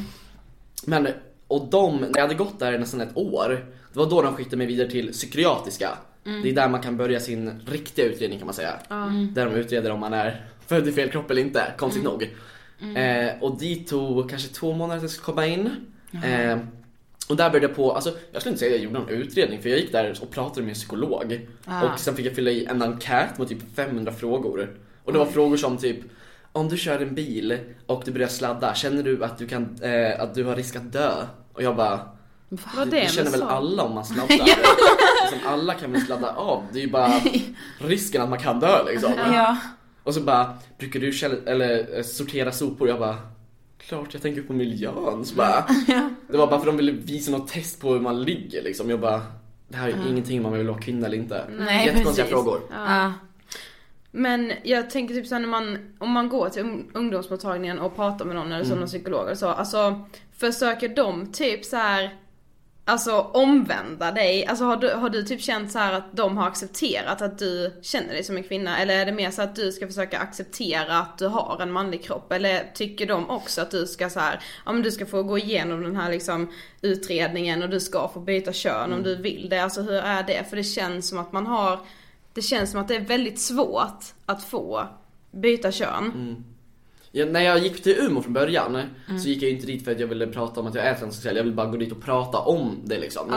[0.86, 1.08] Men,
[1.48, 3.48] och de, när jag hade gått där i nästan ett år,
[3.92, 5.90] det var då de skickade mig vidare till psykiatriska.
[6.26, 6.42] Mm.
[6.42, 8.72] Det är där man kan börja sin riktiga utredning kan man säga.
[9.34, 12.12] Där de utreder om man är född i fel kropp eller inte, konstigt Mm.
[12.12, 12.30] nog.
[12.96, 15.70] Eh, och dit tog kanske två månader att jag skulle komma in.
[16.24, 16.58] Eh,
[17.28, 19.62] och där började jag på, alltså jag skulle inte säga att jag gjorde någon utredning
[19.62, 21.40] för jag gick där och pratade med en psykolog.
[21.66, 24.76] Och sen fick jag fylla i en enkät med typ 500 frågor.
[25.04, 25.98] Och det var frågor som typ
[26.52, 30.20] om du kör en bil och du börjar sladda, känner du att du, kan, eh,
[30.20, 31.10] att du har risk att dö?
[31.52, 32.00] Och jag bara
[32.48, 33.46] Vad det, det känner väl så?
[33.46, 34.28] alla om man sladdar?
[34.28, 37.12] liksom, alla kan väl sladda av, det är ju bara
[37.78, 39.12] risken att man kan dö liksom.
[39.32, 39.56] Ja.
[40.02, 42.88] Och så bara, brukar du eller, eh, sortera sopor?
[42.88, 43.16] Jag bara,
[43.88, 45.24] klart jag tänker på miljön.
[45.24, 45.66] Så bara,
[46.28, 48.90] Det var bara för att de ville visa något test på hur man ligger liksom.
[48.90, 49.22] Jag bara,
[49.68, 51.44] det här är ingenting man vill vara kvinna eller inte.
[51.58, 52.60] Nej, Jättekonstiga frågor.
[52.70, 53.12] Ja.
[54.10, 58.24] Men jag tänker typ såhär när man, om man går till ung- ungdomsmottagningen och pratar
[58.24, 60.00] med någon eller som någon psykolog och så, alltså
[60.36, 62.14] försöker de typ så här
[62.86, 67.22] Alltså omvända dig, alltså har du, har du typ känt så att de har accepterat
[67.22, 68.78] att du känner dig som en kvinna?
[68.78, 72.04] Eller är det mer så att du ska försöka acceptera att du har en manlig
[72.04, 72.32] kropp?
[72.32, 75.38] Eller tycker de också att du ska så här, ja men du ska få gå
[75.38, 79.58] igenom den här liksom utredningen och du ska få byta kön om du vill det?
[79.58, 80.44] Alltså hur är det?
[80.50, 81.80] För det känns som att man har,
[82.32, 84.88] det känns som att det är väldigt svårt att få
[85.30, 86.44] byta kön.
[87.16, 89.18] Ja, när jag gick till Umeå från början Mm.
[89.20, 91.36] så gick jag inte dit för att jag ville prata om att jag är transsexuell,
[91.36, 93.30] jag ville bara gå dit och prata om det liksom.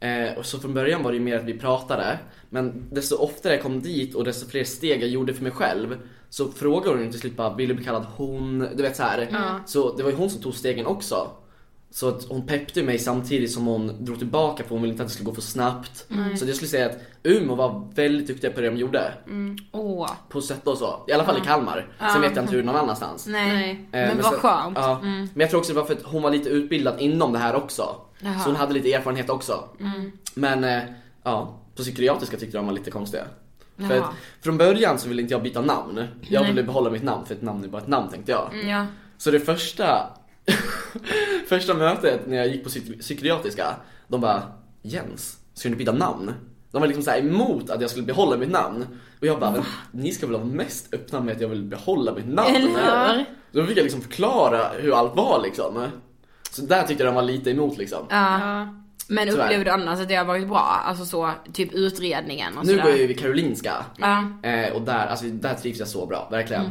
[0.00, 2.18] Eh, och så från början var det ju mer att vi pratade,
[2.50, 5.96] men desto oftare jag kom dit och desto fler steg jag gjorde för mig själv
[6.28, 8.68] så frågade hon ju till slut bara, vill du bli kallad hon?
[8.74, 9.28] Du vet så här.
[9.66, 11.26] Så det var ju hon som tog stegen också.
[11.94, 15.08] Så att hon peppade mig samtidigt som hon drog tillbaka för hon ville inte att
[15.08, 16.06] det skulle gå för snabbt.
[16.38, 19.12] Så jag skulle säga att Umeå var väldigt duktiga på det de gjorde.
[19.72, 20.10] Åh.
[20.28, 21.04] På sätt och så.
[21.08, 21.88] I alla fall i Kalmar.
[22.12, 23.26] Sen vet jag inte hur någon annanstans.
[23.26, 23.70] Nej.
[23.70, 24.78] Eh, Men vad sen- skönt.
[24.80, 24.98] Ja.
[25.02, 27.54] Men jag tror också det var för att hon var lite utbildad inom det här
[27.54, 27.96] också.
[28.18, 28.38] Jaha.
[28.38, 29.64] Så hon hade lite erfarenhet också.
[30.34, 30.82] Men eh,
[31.22, 33.24] ja, på psykiatriska tyckte de var lite konstiga.
[33.88, 36.04] För att, från början så ville inte jag byta namn.
[36.20, 38.50] Jag ville behålla mitt namn för ett namn är bara ett namn tänkte jag.
[38.64, 38.86] Ja.
[39.18, 40.06] Så det första
[41.48, 43.76] Första mötet när jag gick på psyk- psykiatriska
[44.08, 44.42] De bara
[44.82, 46.32] Jens, ska du byta namn?
[46.70, 48.86] De var liksom så här emot att jag skulle behålla mitt namn
[49.20, 52.26] Och jag bara, ni ska väl vara mest öppna med att jag vill behålla mitt
[52.28, 52.54] namn?
[52.56, 52.68] Eller
[53.16, 53.24] hur?
[53.52, 55.86] Så då fick jag liksom förklara hur allt var liksom
[56.50, 58.38] Så där tyckte jag de var lite emot liksom Ja.
[59.08, 59.64] Men Tyvärr.
[59.64, 60.80] du annars att det har varit bra?
[60.84, 62.82] Alltså så, typ utredningen och Nu sådär?
[62.82, 64.24] går jag ju vid Karolinska Ja.
[64.42, 66.62] eh, Och där, alltså, där trivs jag så bra, verkligen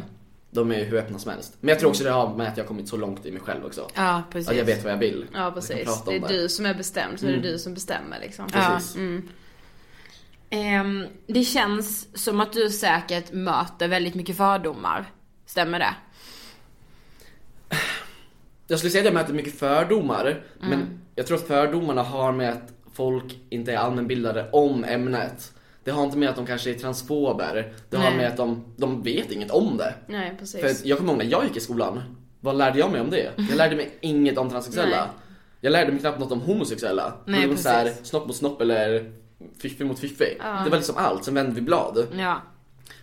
[0.54, 2.66] De är hur öppna som helst Men jag tror också det har med att jag
[2.66, 4.48] kommit så långt i mig själv också Ja, precis.
[4.50, 6.04] Att jag vet vad jag vill Ja precis.
[6.06, 8.46] Det är du som är bestämd, så är det du som bestämmer liksom.
[8.48, 8.96] Precis.
[10.50, 15.12] Ehm, det känns som att du säkert möter väldigt mycket fördomar.
[15.46, 15.94] Stämmer det?
[18.66, 20.70] jag skulle säga att jag möter mycket fördomar, Mm.
[20.70, 25.52] men jag tror att fördomarna har med att folk inte är allmänbildade om ämnet.
[25.84, 28.16] Det har inte med att de kanske är transfober, det har Nej.
[28.16, 29.94] med att de, de vet inget om det.
[30.06, 30.60] Nej precis.
[30.60, 32.02] För jag kommer ihåg när jag gick i skolan,
[32.40, 33.30] vad lärde jag mig om det?
[33.36, 35.08] Jag lärde mig inget om transsexuella.
[35.60, 37.12] Jag lärde mig knappt något om homosexuella.
[37.24, 38.06] Nej, det var så här, precis.
[38.06, 39.12] snopp mot snopp eller
[39.62, 40.36] fiffi mot fiffi.
[40.64, 42.06] Det var liksom allt, sen vände vi blad.
[42.18, 42.40] Ja.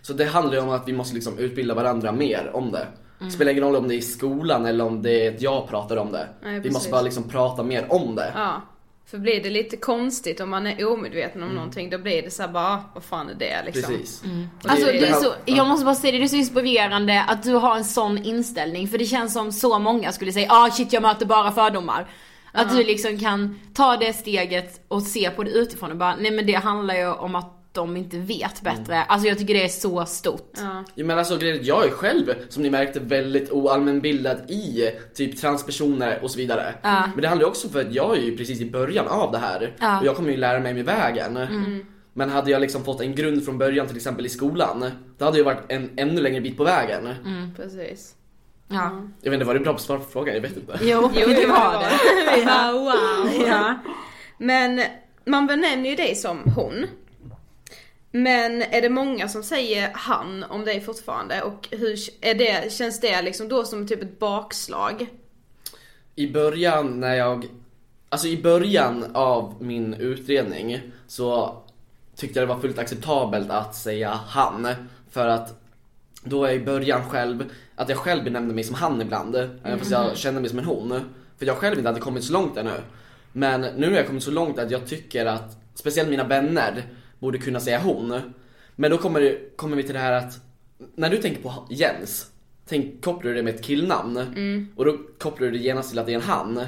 [0.02, 2.86] Så det handlar ju om att vi måste liksom utbilda varandra mer om det.
[3.20, 3.30] Mm.
[3.30, 5.96] Spelar ingen roll om det är i skolan eller om det är att jag pratar
[5.96, 6.28] om det.
[6.42, 6.72] Nej, vi precis.
[6.72, 8.32] måste bara liksom prata mer om det.
[8.34, 8.62] Ja.
[9.10, 11.54] För blir det lite konstigt om man är omedveten om Mm.
[11.56, 13.94] någonting, då blir det så här bara, "Ah, vad fan är det liksom?
[13.94, 14.22] Precis.
[14.64, 15.56] Och Alltså det, det är så, Ja.
[15.56, 18.88] jag måste bara säga det, det är så inspirerande att du har en sån inställning.
[18.88, 22.10] För det känns som så många skulle säga, ah shit jag möter bara fördomar.
[22.52, 26.30] Att du liksom kan ta det steget och se på det utifrån och bara, nej
[26.30, 28.94] men det handlar ju om att de inte vet bättre.
[28.94, 29.06] Mm.
[29.08, 30.52] Alltså jag tycker det är så stort.
[30.56, 30.84] ja.
[30.94, 36.18] Ja, men alltså grejen jag är själv, som ni märkte, väldigt oallmänbildad i typ transpersoner
[36.22, 36.74] och så vidare.
[36.82, 39.38] Men det handlar ju också för att jag är ju precis i början av det
[39.38, 39.76] här.
[39.80, 40.00] Ja.
[40.00, 41.38] Och jag kommer ju lära mig med vägen.
[42.12, 44.84] Men hade jag liksom fått en grund från början till exempel i skolan,
[45.18, 47.08] då hade jag varit en ännu längre bit på vägen.
[47.56, 48.14] precis.
[48.68, 49.02] Ja.
[49.22, 50.34] Jag vet inte, var det bra svar på frågan?
[50.34, 50.78] Jag vet inte.
[50.82, 51.90] Jo, Jo, det var det.
[52.46, 53.46] ja, wow.
[53.48, 53.74] Ja.
[54.38, 54.80] Men
[55.24, 56.86] man benämner ju dig som hon.
[58.10, 61.42] Men är det många som säger han om dig fortfarande?
[61.42, 65.06] Och hur är det, känns det liksom då som typ ett bakslag?
[66.14, 67.46] I början när jag,
[68.08, 71.56] alltså i början av min utredning så
[72.16, 74.68] tyckte jag det var fullt acceptabelt att säga han.
[75.10, 75.60] För att
[76.24, 79.36] då var jag i början själv, att jag själv benämnde mig som han ibland.
[79.36, 79.78] Mm.
[79.78, 81.00] Fast jag kände mig som en hon.
[81.38, 82.80] För jag själv inte hade kommit så långt ännu.
[83.32, 86.84] Men nu har jag kommit så långt att jag tycker att, speciellt mina vänner,
[87.20, 88.20] borde kunna säga hon.
[88.76, 90.40] Men då kommer, det, kommer vi till det här att,
[90.94, 92.26] när du tänker på Jens,
[92.68, 94.16] tänk, kopplar du det med ett killnamn.
[94.76, 96.60] Och då kopplar du det genast till att det är en han.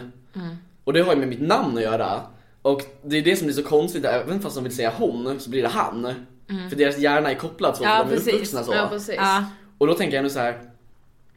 [0.85, 2.21] Och det har ju med mitt namn att göra.
[2.63, 5.51] Och det är det som blir så konstigt, även fast de vill säga hon så
[5.51, 6.15] blir det han.
[6.71, 8.33] För deras hjärna är kopplad så, Ja, för de är precis.
[8.35, 8.75] uppvuxna så.
[8.75, 9.15] Ja precis.
[9.19, 9.45] Ja.
[9.79, 10.61] Och då tänker jag nu så här.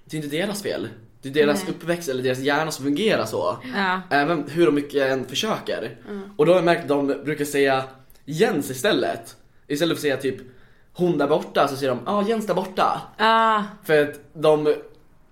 [0.06, 0.88] det är inte deras fel.
[1.22, 1.72] Det är deras Nej.
[1.72, 3.58] uppväxt eller deras hjärna som fungerar så.
[3.76, 4.02] Ja.
[4.10, 5.98] Även hur mycket jag än försöker.
[6.38, 7.84] Och då har jag märkt att de brukar säga
[8.26, 9.36] Jens istället.
[9.68, 10.42] Istället för att säga typ
[10.94, 13.02] hon där borta så säger de ja ah, Jens där borta.
[13.18, 14.76] Ah, För att de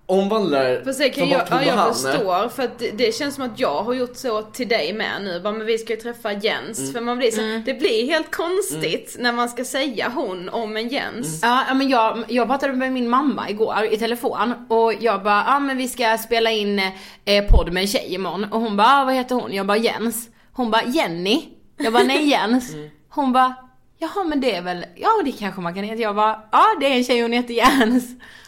[0.06, 1.94] omvandlar Fast det kan jag, ja, jag han.
[1.94, 5.22] förstår, för att det, det känns som att jag har gjort så till dig med
[5.22, 5.40] nu.
[5.40, 6.78] Bara, men vi ska ju träffa Jens.
[6.78, 6.92] Mm.
[6.92, 10.88] För man blir så, det blir helt konstigt när man ska säga hon om en
[10.88, 11.40] Jens.
[11.42, 15.44] Ja, ja, men jag, jag pratade med min mamma igår i telefon och jag bara,
[15.46, 16.78] ja men vi ska spela in
[17.24, 19.52] eh, podd med en tjej imorgon och hon bara, ah, vad heter hon?
[19.52, 20.28] Jag bara Jens.
[20.52, 21.42] Hon bara Jenny.
[21.76, 22.74] Jag bara nej Jens.
[23.08, 23.54] Hon bara,
[23.98, 26.02] jaha men det är väl, ja det kanske man kan heta.
[26.02, 28.04] Jag bara, ja det är en tjej hon heter Jens.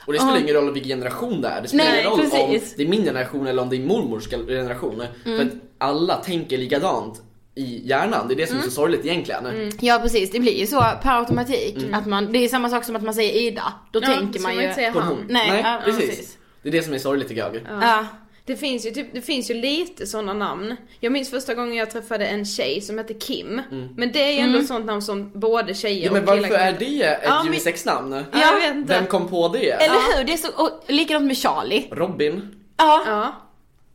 [0.06, 0.42] Och det spelar Ja.
[0.42, 1.62] ingen roll vilken generation det är.
[1.62, 2.34] Det spelar Nej, ingen roll precis.
[2.38, 2.50] Mm.
[2.50, 5.02] om det är min generation eller om det är mormors generation.
[5.24, 7.22] För att alla tänker likadant
[7.54, 8.28] i hjärnan.
[8.28, 9.72] Det är det som är så sorgligt egentligen.
[9.80, 11.76] Ja precis, det blir ju så per automatik.
[11.92, 13.72] Att man, det är samma sak som att man säger Ida.
[13.92, 14.62] Då Ja, tänker man man ju...
[14.62, 15.08] inte säga På han.
[15.08, 15.26] hon.
[15.28, 16.08] Nej, ja, precis.
[16.08, 16.36] precis.
[16.62, 17.82] Det är det som är sorgligt tycker jag.
[17.82, 18.06] Ja.
[18.46, 20.76] Det finns ju typ, det finns ju lite sådana namn.
[21.00, 23.62] Jag minns första gången jag träffade en tjej som hette Kim.
[23.96, 26.14] Men det är ju ändå ett sånt namn som både tjejer Mm.
[26.16, 28.12] Ja, men och killar varför kan är det ett Ja, men- unisex-namn?
[28.12, 28.92] Ja, jag vet inte.
[28.94, 29.70] Vem kom på det?
[29.70, 30.24] Eller hur?
[30.24, 31.88] Det är så, och likadant med Charlie.
[31.90, 32.54] Robin?
[32.76, 33.02] Ja.
[33.06, 33.32] Ja.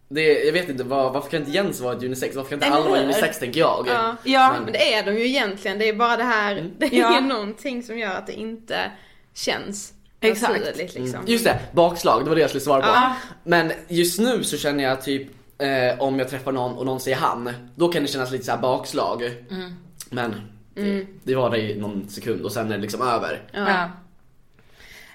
[0.09, 2.35] Det, jag vet inte, vad, varför kan inte Jens vara ett unisex?
[2.35, 3.85] Varför kan inte alla vara unisex tänker jag?
[3.89, 4.15] Ja.
[4.23, 4.55] Ja.
[4.63, 7.19] Men det är de ju egentligen, det är bara det här, det är Ja.
[7.19, 8.91] någonting som gör att det inte
[9.33, 10.77] känns Exakt.
[10.77, 11.23] liksom.
[11.27, 12.87] Just det, bakslag, det var det jag skulle svara på.
[12.87, 13.15] Ja.
[13.43, 17.17] Men just nu så känner jag typ eh, om jag träffar någon och någon säger
[17.17, 19.23] han, då kan det kännas lite så här bakslag.
[19.23, 19.73] Mm.
[20.09, 20.35] Men
[20.73, 23.41] det, det var det i någon sekund och sen är det liksom över.
[23.51, 23.89] Ja.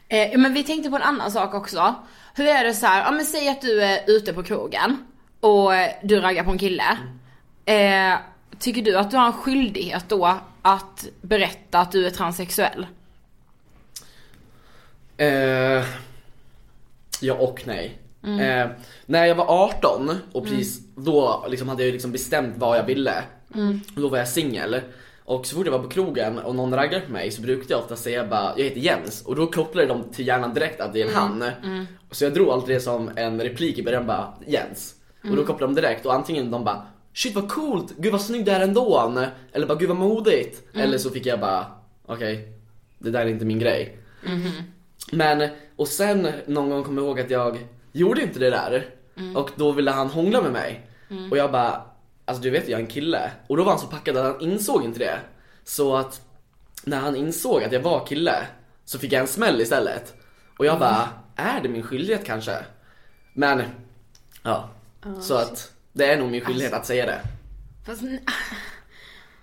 [0.09, 1.95] Eh, men vi tänkte på en annan sak också.
[2.35, 4.97] Hur är det så här, ja men säg att du är ute på krogen
[5.41, 5.71] och
[6.03, 6.99] du raggar på en kille.
[7.65, 8.19] Eh,
[8.59, 12.87] tycker du att du har en skyldighet då att berätta att du är transsexuell?
[15.17, 15.85] Eh,
[17.21, 17.99] ja och nej.
[18.41, 18.69] Eh,
[19.07, 23.23] när jag var 18 och precis då liksom hade jag liksom bestämt vad jag ville.
[23.95, 24.81] Och då var jag singel.
[25.25, 27.81] Och så fort jag var på krogen och någon raggade på mig så brukade jag
[27.81, 31.03] ofta säga bara jag heter Jens och då kopplade de till hjärnan direkt att det
[31.03, 31.45] är en han.
[32.11, 34.95] Så jag drog alltid det som en replik i början bara Jens.
[35.31, 38.45] Och då kopplade de direkt och antingen de bara Shit vad coolt, gud vad snygg
[38.45, 39.13] du är ändå.
[39.53, 40.63] Eller bara gud vad modigt.
[40.83, 41.67] Eller så fick jag bara
[42.07, 42.53] okej,
[42.99, 43.97] det där är inte min grej.
[45.13, 47.59] Men, och sen någon gång kom jag ihåg att jag
[47.93, 48.87] gjorde inte det där.
[49.35, 50.91] Och då ville han hångla med mig.
[51.31, 51.83] Och jag bara,
[52.25, 53.31] alltså du vet jag är en kille.
[53.47, 55.19] Och då var han så packad att han insåg inte det.
[55.65, 56.21] Så att
[56.85, 58.47] när han insåg att jag var kille
[58.85, 60.15] så fick jag en smäll istället.
[60.59, 62.57] Och jag bara, är det min skyldighet kanske?
[63.33, 63.63] Men
[64.43, 64.69] Ja.
[65.21, 67.21] Så att det är nog min skyldighet att säga det.
[67.87, 68.03] Fast,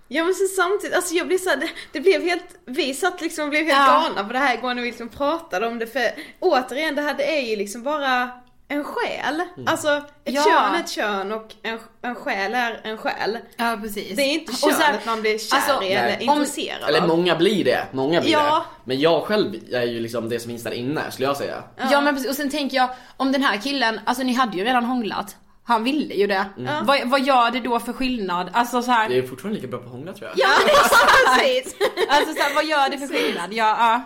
[0.08, 3.44] Ja men sen samtidigt, alltså jag blir såhär, det, det blev helt, vi satt liksom
[3.44, 3.86] och blev helt Ja.
[4.04, 6.02] galna på det här igår när vi liksom pratade om det för
[6.40, 8.30] återigen det här det är ju liksom bara
[8.68, 9.36] en själ.
[9.58, 9.68] Mm.
[9.68, 9.90] Alltså
[10.26, 10.44] ett Ja.
[10.44, 13.38] kön är ett kön och en, en själ är en själ.
[13.58, 14.16] ja precis.
[14.16, 16.28] Det är inte könet så här, man blir kär alltså, i eller nej.
[16.30, 17.08] om- intresserad Eller av.
[17.08, 18.66] många blir det, många blir Ja.
[18.70, 18.82] det.
[18.90, 21.64] Men jag själv är ju liksom det som finns där inne skulle jag säga.
[21.92, 22.02] Ja.
[22.02, 24.86] men precis, och sen tänker jag om den här killen, alltså ni hade ju redan
[24.86, 25.36] hånglat.
[25.66, 26.46] Han ville ju det.
[26.84, 28.50] Vad, vad gör det då för skillnad?
[28.54, 30.40] Alltså så här, Jag är fortfarande lika bra på att hångla tror jag.
[30.40, 30.50] Ja
[31.38, 31.76] precis!
[32.10, 33.54] alltså så här, vad gör det för skillnad?
[33.54, 34.02] Ja, ja.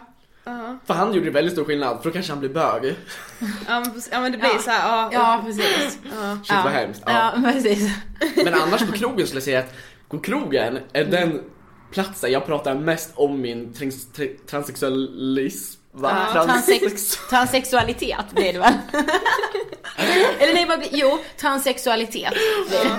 [0.85, 2.83] För han gjorde väldigt stor skillnad, för då kanske han blir bög.
[2.83, 2.95] Shit
[3.67, 4.09] ja, men, precis.
[4.11, 4.59] ja men det blir Ja.
[4.61, 5.09] så här, ja.
[5.13, 5.99] Ja, precis.
[6.49, 6.61] Ja.
[6.63, 7.01] vad hemskt.
[7.05, 7.31] Ja.
[7.35, 7.89] Ja, precis.
[8.35, 9.73] Men annars på krogen skulle jag säga att
[10.09, 11.41] på krogen är den
[11.91, 15.79] platsen jag pratar mest om min trans- tra- transsexualism.
[15.91, 16.11] Va?
[16.25, 18.73] Ja, Trans- transex- transsexualitet blir det väl?
[20.39, 22.33] Eller nej, vad blir, jo, transsexualitet.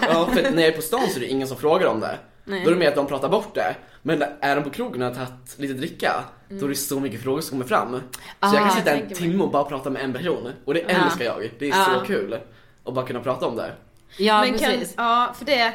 [0.03, 2.19] Ja, för när jag är på stan så är det ingen som frågar om det.
[2.45, 2.65] Nej.
[2.65, 3.75] Då är det mer att de pratar bort det.
[4.03, 7.23] Men är de på krogen och har tagit lite dricka, då är det så mycket
[7.23, 7.93] frågor som kommer fram.
[7.93, 8.01] Så
[8.41, 10.53] jag kan Ah, sitta en timme och bara prata med en person.
[10.65, 11.05] Och det Ja.
[11.05, 11.51] älskar jag.
[11.59, 12.01] Det är Ja.
[12.01, 12.39] så kul.
[12.85, 13.73] Att bara kunna prata om det.
[14.17, 14.95] Ja, men kan, precis.
[14.97, 15.75] ja, för det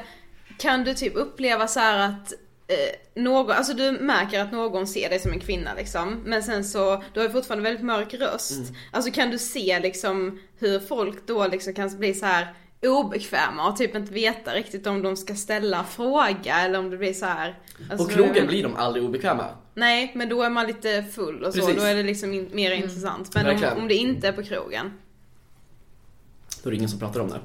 [0.58, 2.34] kan du typ uppleva så här att
[2.68, 6.22] eh, någon, alltså du märker att någon ser dig som en kvinna liksom.
[6.26, 8.52] Men sen så, du har ju fortfarande väldigt mörk röst.
[8.52, 8.76] Mm.
[8.92, 12.54] Alltså kan du se liksom hur folk då liksom kan bli så här
[12.88, 17.14] obekväma och typ inte veta riktigt om de ska ställa fråga eller om det blir
[17.14, 17.60] så här.
[17.92, 19.46] Alltså, På krogen blir de aldrig obekväma.
[19.74, 21.76] Nej, men då är man lite full och så, Precis.
[21.76, 23.36] då är det liksom in, mer intressant.
[23.36, 24.92] Men om, om det inte är på krogen.
[26.64, 27.40] Då är det ingen som pratar om det.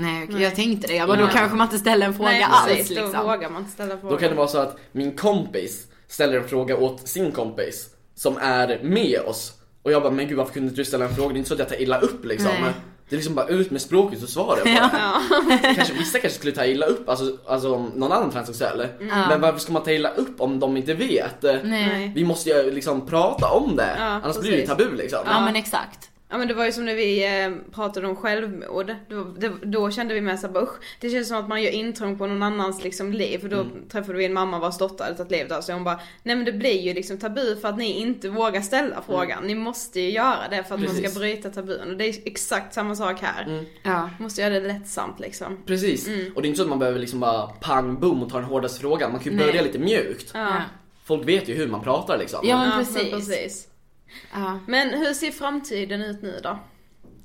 [0.00, 0.94] Nej, okej, jag tänkte det.
[0.94, 3.26] Jag bara, då kanske man inte ställer en fråga Nej, alls precis, då liksom.
[3.26, 4.10] vågar man inte ställa frågan.
[4.10, 8.36] Då kan det vara så att min kompis ställer en fråga åt sin kompis som
[8.40, 9.52] är med oss.
[9.82, 11.28] Och jag bara, men gud varför kunde inte du ställa en fråga?
[11.28, 12.50] Det är inte så att jag tar illa upp liksom.
[12.62, 12.72] Nej.
[13.08, 15.74] Det är liksom bara ut med språket så svarar jag på det.
[15.74, 18.86] Kanske, vissa kanske skulle ta illa upp, alltså, alltså om någon annan transsexuell.
[19.00, 21.42] Men varför ska man ta illa upp om de inte vet?
[21.62, 22.12] Nej.
[22.14, 24.68] Vi måste ju liksom prata om det, Ja, annars blir det precis.
[24.70, 25.18] tabu liksom.
[25.26, 26.10] Ja, men exakt.
[26.32, 28.94] Ja men det var ju som när vi eh, pratade om självmord.
[29.08, 31.70] Då, det, då kände vi med såhär bara, "Usch, det känns som att man gör
[31.70, 33.38] intrång på någon annans liksom liv.
[33.38, 35.74] För då träffade vi en mamma vars dotter hade tagit livet av sig.
[35.74, 39.02] Hon bara, nej men det blir ju liksom tabu för att ni inte vågar ställa
[39.06, 39.44] frågan.
[39.44, 41.10] Ni måste ju göra det för att man Precis.
[41.10, 41.90] ska bryta tabun.
[41.90, 43.64] Och det är exakt samma sak här.
[43.82, 44.10] Ja.
[44.18, 45.62] Måste göra det lättsamt liksom.
[45.66, 48.36] Precis, och det är inte så att man behöver liksom bara pang boom och ta
[48.36, 49.12] den hårdaste frågan.
[49.12, 49.46] Man kan ju Nej.
[49.46, 50.30] börja lite mjukt.
[50.34, 50.48] Ja,
[51.04, 52.40] Folk vet ju hur man pratar liksom.
[52.42, 53.10] Ja, men Ja, precis.
[53.10, 53.66] Men, precis.
[54.32, 54.58] Ja.
[54.66, 56.58] men hur ser framtiden ut nu då?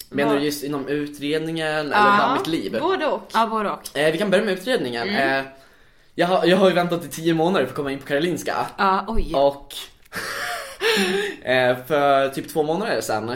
[0.10, 2.78] Menar du just inom utredningen eller bara mitt liv?
[2.82, 3.22] Både och.
[3.34, 3.98] Ja, både och.
[3.98, 5.10] Eh, vi kan börja med utredningen.
[5.10, 5.44] Eh,
[6.16, 8.56] jag, har, jag har ju väntat i 10 månader för att komma in på Karolinska.
[8.78, 9.32] Ja, oj.
[9.36, 9.74] Och
[11.48, 13.36] eh, för typ två månader sedan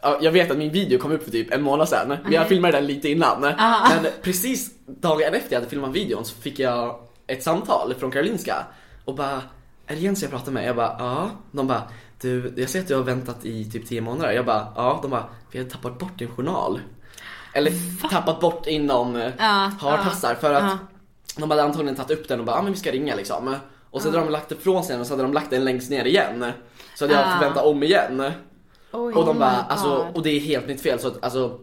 [0.00, 2.48] Ja, jag vet att min video kom upp för typ en månad sedan, men jag
[2.48, 3.40] filmade den lite innan.
[3.40, 8.66] Men precis dagen efter jag hade filmat videon så fick jag ett samtal från Karolinska
[9.04, 9.42] och bara
[9.86, 10.66] Är det Jens jag pratar med?
[10.66, 11.30] Jag bara ja.
[11.52, 11.82] De bara
[12.20, 14.32] Du, jag ser att du har väntat i typ 10 månader.
[14.32, 14.98] Jag bara ja.
[15.02, 16.80] De bara Vi har tappat bort din journal.
[17.54, 17.72] Eller
[18.10, 20.78] tappat bort inom eh, Ja, hartassar för att
[21.36, 23.56] de hade antagligen tagit upp den och bara ja men vi ska ringa liksom.
[23.90, 25.90] Och så hade de lagt ifrån sig den och så hade de lagt den längst
[25.90, 26.44] ner igen.
[26.94, 27.32] Så hade jag Ah.
[27.32, 28.32] fått vänta om igen.
[28.92, 29.14] Oj.
[29.14, 31.58] Och de bara, my alltså, och det är helt mitt fel så att alltså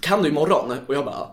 [0.00, 0.76] Kan du imorgon?
[0.86, 1.26] Och jag bara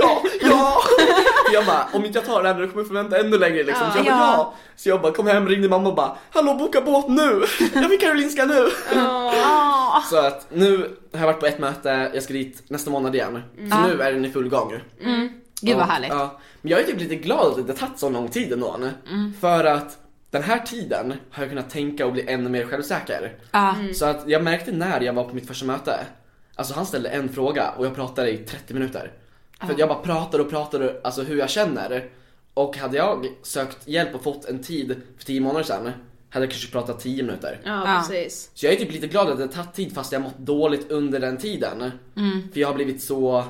[0.00, 0.76] Ja, ja!
[1.52, 3.62] jag bara, om inte jag tar det här nu kommer jag få vänta ännu längre
[3.62, 3.90] liksom.
[3.92, 4.34] Så jag bara, Ja.
[4.36, 4.54] ja.
[4.76, 7.44] Så jag bara kom hem, ringde mamma och bara Hallå boka båt nu!
[7.74, 8.68] Jag vill Karolinska nu!
[10.10, 10.76] Så att nu
[11.12, 13.42] har jag varit på ett möte, jag ska dit nästa månad igen.
[13.70, 14.72] Så nu är den i full gång.
[15.60, 16.10] Gud vad härligt.
[16.10, 16.40] Ja.
[16.62, 18.76] Men jag är typ lite glad att det tagit så lång tid ändå.
[19.40, 19.98] För att
[20.30, 23.34] den här tiden har jag kunnat tänka och bli ännu mer självsäker.
[23.50, 23.74] Ja.
[23.94, 25.98] Så att jag märkte när jag var på mitt första möte,
[26.54, 29.10] alltså han ställde en fråga och jag pratade i 30 minuter.
[29.60, 32.08] För att jag bara pratade och pratade, alltså hur jag känner.
[32.54, 35.90] Och hade jag sökt hjälp och fått en tid för 10 månader sedan,
[36.30, 37.60] hade jag kanske pratat 10 minuter.
[37.64, 37.98] Ja, Ja.
[38.08, 38.50] precis.
[38.54, 40.90] Så jag är typ lite glad att det har tagit tid fast jag mått dåligt
[40.90, 41.90] under den tiden.
[42.52, 43.44] För jag har blivit så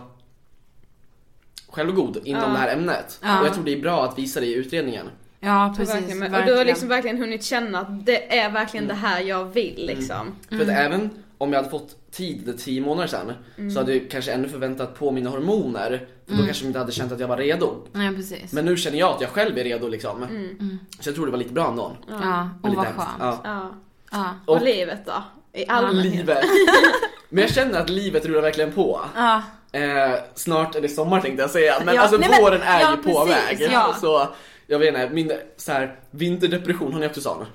[1.68, 2.48] självgod inom Ja.
[2.48, 3.18] det här ämnet.
[3.22, 3.40] Ja.
[3.40, 5.06] Och jag tror det är bra att visa det i utredningen.
[5.40, 5.94] Ja, Och precis.
[5.94, 6.46] verkligen, och verkligen.
[6.46, 10.34] du har liksom verkligen hunnit känna att det är verkligen det här jag vill liksom.
[10.48, 13.32] För att även om jag hade fått tid 10 månader sedan
[13.72, 16.06] så hade jag kanske ännu förväntat på mina hormoner.
[16.26, 17.74] För då kanske jag inte hade känt att jag var redo.
[17.92, 18.52] Ja, precis.
[18.52, 20.26] Men nu känner jag att jag själv är redo liksom.
[21.00, 21.96] Så jag tror det var lite bra ändå.
[22.22, 23.02] Ja, och Lite vad hemskt.
[23.02, 23.18] skönt.
[23.20, 23.40] Ja.
[23.44, 23.70] Ja.
[24.10, 24.24] Ja.
[24.46, 25.22] Och, Och- livet då?
[25.52, 26.12] I allmänhet.
[26.14, 26.44] Livet.
[27.28, 29.00] Men jag känner att livet rullar verkligen på.
[29.14, 29.42] Ja.
[29.72, 32.80] Eh, snart är det sommar tänkte jag säga, men Ja, alltså nej, men- våren är
[32.80, 33.70] ja, ju på precis, väg.
[33.72, 33.94] ja.
[34.00, 34.28] Så
[34.70, 37.46] jag vet inte, min så här, vinterdepression, har ni också sån?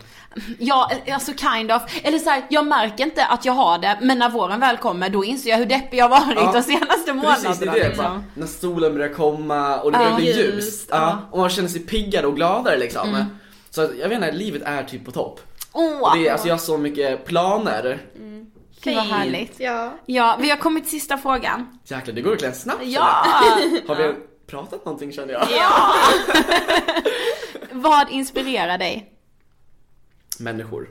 [0.60, 1.82] Ja, alltså kind of.
[2.04, 5.10] Eller så här, jag märker inte att jag har det, men när våren väl kommer
[5.10, 6.52] då inser jag hur deppig jag varit Ja.
[6.54, 7.36] de senaste månaderna.
[7.50, 7.88] Precis, det är det.
[7.88, 8.06] liksom.
[8.06, 10.04] Bara, när solen börjar komma och det Ja.
[10.04, 10.98] börjar bli Ljust, ja.
[10.98, 11.18] Ja.
[11.32, 13.10] Och man känner sig piggare och gladare liksom.
[13.10, 13.26] Mm.
[13.70, 15.40] Så jag vet inte, livet är typ på topp.
[15.72, 18.00] Och det är, alltså jag har så mycket planer.
[18.84, 19.54] Gud vad härligt.
[19.60, 19.94] Ja.
[20.06, 21.80] Ja, vi har kommit till sista frågan.
[21.86, 22.84] Jäklar, det går verkligen snabbt.
[22.84, 23.26] Ja!
[23.88, 24.14] Har vi
[24.48, 25.48] pratat någonting känner jag?
[25.52, 25.94] Ja!
[27.72, 29.14] Vad inspirerar dig?
[30.40, 30.90] Människor.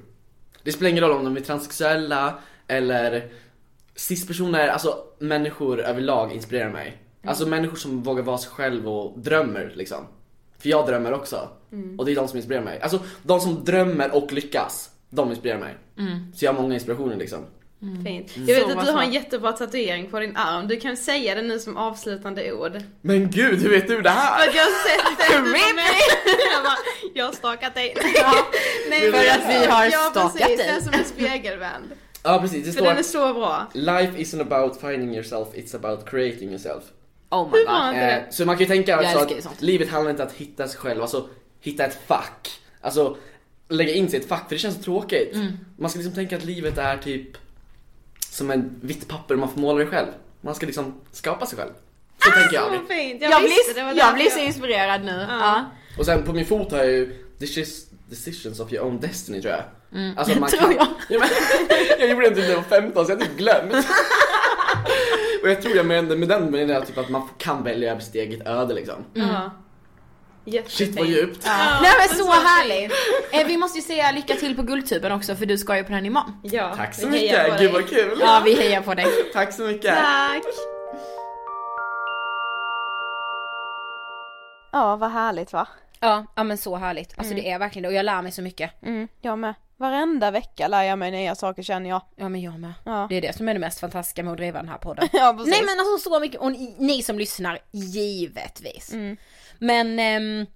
[0.63, 3.31] Det spelar ingen roll om de är transsexuella eller
[3.95, 6.87] cispersoner, alltså människor överlag inspirerar mig.
[6.87, 7.29] Mm.
[7.29, 10.07] Alltså människor som vågar vara sig själv och drömmer liksom.
[10.59, 11.49] För jag drömmer också.
[11.73, 11.99] Mm.
[11.99, 12.81] Och det är de som inspirerar mig.
[12.81, 15.75] Alltså de som drömmer och lyckas, de inspirerar mig.
[15.99, 16.33] Mm.
[16.35, 17.45] Så jag har många inspirationer liksom.
[17.83, 18.37] Fint.
[18.37, 18.49] Mm.
[18.49, 20.68] Jag vet Så att du har en jättebra tatuering på din arm.
[20.68, 22.83] Du kan säga det nu som avslutande ord.
[23.01, 24.49] Men gud, hur vet du det För här?
[24.49, 25.33] att jag har sett det.
[26.53, 26.76] Jag, bara,
[27.14, 27.95] jag har stakat dig.
[28.91, 30.66] Nej, för att vi har ja, stakat precis, dig.
[30.66, 31.85] Det är som en spegelvänd.
[32.22, 33.66] Ja precis, det För den är står så bra.
[33.72, 36.85] Life isn't about finding yourself, it's about creating yourself.
[37.30, 38.03] Oh my Hur god.
[38.03, 39.62] Eh, så man kan ju tänka alltså att sånt.
[39.62, 41.28] livet handlar inte om att hitta sig själv, alltså
[41.61, 42.61] hitta ett fack.
[42.80, 43.16] Alltså
[43.68, 45.35] lägga in sig i ett fack, för det känns så tråkigt.
[45.35, 45.53] Mm.
[45.76, 47.37] Man ska liksom tänka att livet är typ
[48.33, 50.09] som en vitt papper man får måla det själv.
[50.41, 51.70] Man ska liksom skapa sig själv.
[52.24, 52.64] Så tänker jag.
[52.64, 53.22] Så fint.
[53.22, 55.26] Jag, Jag visste det var blir, jag blir så inspirerad nu.
[55.30, 55.64] Ja.
[55.99, 59.55] Och sen på min fot har jag ju Decis- Decisions of your own destiny tror
[59.55, 59.62] jag.
[60.16, 60.74] Alltså man tror kan...
[60.76, 60.87] jag.
[61.09, 61.28] Ja, men,
[62.01, 63.72] jag gjorde det typ när jag var 15 så jag har typ glömt.
[65.43, 68.14] Och jag tror jag menade med den menar jag typ att man kan välja sitt
[68.14, 68.95] eget öde liksom.
[69.14, 69.51] Ja.
[70.66, 71.47] Shit vad djupt.
[71.82, 72.93] Nej men så härligt!
[73.32, 75.93] Eh, vi måste ju säga lycka till på Guldtuben också för du ska ju på
[75.93, 76.40] den imorgon.
[76.43, 78.18] Ja, Tack så mycket, gud vad kul.
[78.20, 79.07] Ja vi hejar på dig.
[79.32, 79.97] Tack så mycket.
[79.97, 80.43] Tack!
[84.72, 85.68] Ja, vad härligt va?
[86.01, 87.18] Ja, ja men så härligt.
[87.18, 88.82] Alltså det är verkligen det och jag lär mig så mycket.
[88.82, 89.55] Mm, jag med.
[89.83, 92.03] Varenda vecka lär jag mig nya saker känner jag.
[92.16, 92.72] Ja men jag med.
[92.85, 93.07] Ja.
[93.11, 95.09] Det är det som är det mest fantastiska med att driva den här podden.
[95.12, 95.51] Ja, precis.
[95.51, 98.93] Nej men alltså så mycket, och ni, ni som lyssnar, givetvis.
[98.93, 99.16] Mm.
[99.59, 100.47] Men ehm,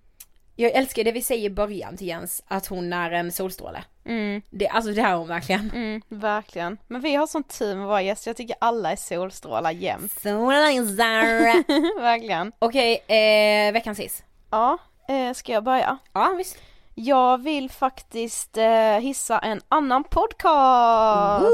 [0.56, 3.84] jag älskar det vi säger i början till Jens, att hon är en solstråle.
[4.04, 5.70] Mm, Det, alltså det är hon verkligen.
[5.74, 6.78] mm, verkligen.
[6.86, 10.12] Men vi har sån tur med våra gäster, jag tycker alla är solstrålar jämt.
[10.12, 12.00] Solstrålar.
[12.00, 12.52] verkligen.
[12.58, 14.22] Okej, eh, veckans hiss.
[14.50, 15.98] Ja, eh, ska jag börja?
[16.12, 16.56] Ja visst.
[16.98, 21.46] Jag vill faktiskt eh, hissa en annan podcast!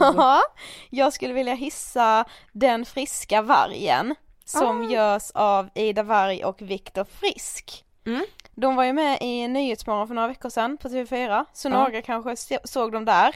[0.00, 0.40] Ja,
[0.90, 4.14] jag skulle vilja hissa Den friska vargen
[4.44, 4.90] som Ah.
[4.90, 7.84] görs av Ida Varg och Viktor Frisk.
[8.06, 8.24] Mm.
[8.54, 11.72] De var ju med i Nyhetsmorgon för några veckor sedan på TV4, så Ja.
[11.72, 13.28] några kanske såg dem där.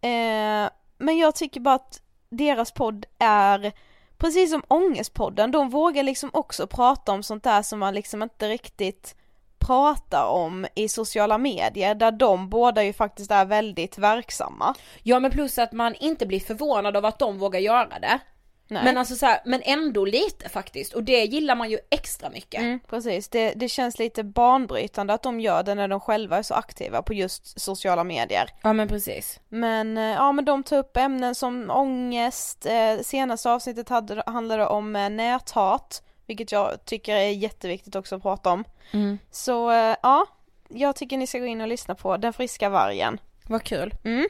[0.00, 3.72] Eh, men jag tycker bara att deras podd är
[4.18, 8.48] precis som Ångestpodden, de vågar liksom också prata om sånt där som man liksom inte
[8.48, 9.14] riktigt
[9.58, 14.74] pratar om i sociala medier där de båda ju faktiskt är väldigt verksamma.
[15.02, 18.20] Ja men plus att man inte blir förvånad av att de vågar göra det.
[18.68, 18.84] Nej.
[18.84, 22.60] Men alltså så här, men ändå lite faktiskt och det gillar man ju extra mycket.
[22.60, 26.42] Mm, precis, det, det känns lite banbrytande att de gör det när de själva är
[26.42, 28.50] så aktiva på just sociala medier.
[28.62, 29.40] Ja men precis.
[29.48, 34.66] Men eh, ja men de tar upp ämnen som ångest, eh, senaste avsnittet hade, handlade
[34.66, 38.64] om eh, näthat, vilket jag tycker är jätteviktigt också att prata om.
[38.92, 39.18] Mm.
[39.30, 40.26] Så eh, ja,
[40.68, 43.18] jag tycker ni ska gå in och lyssna på Den friska vargen.
[43.46, 43.94] Vad kul.
[44.04, 44.26] Mm.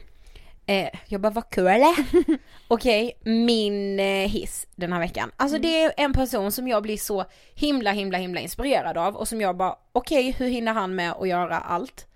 [0.65, 1.81] Eh, jag bara, vad kul.
[2.67, 5.31] Okej, min eh, hiss den här veckan.
[5.37, 9.27] Alltså det är en person som jag blir så himla himla himla inspirerad av och
[9.27, 12.07] som jag bara, okej hur hinner han med att göra allt?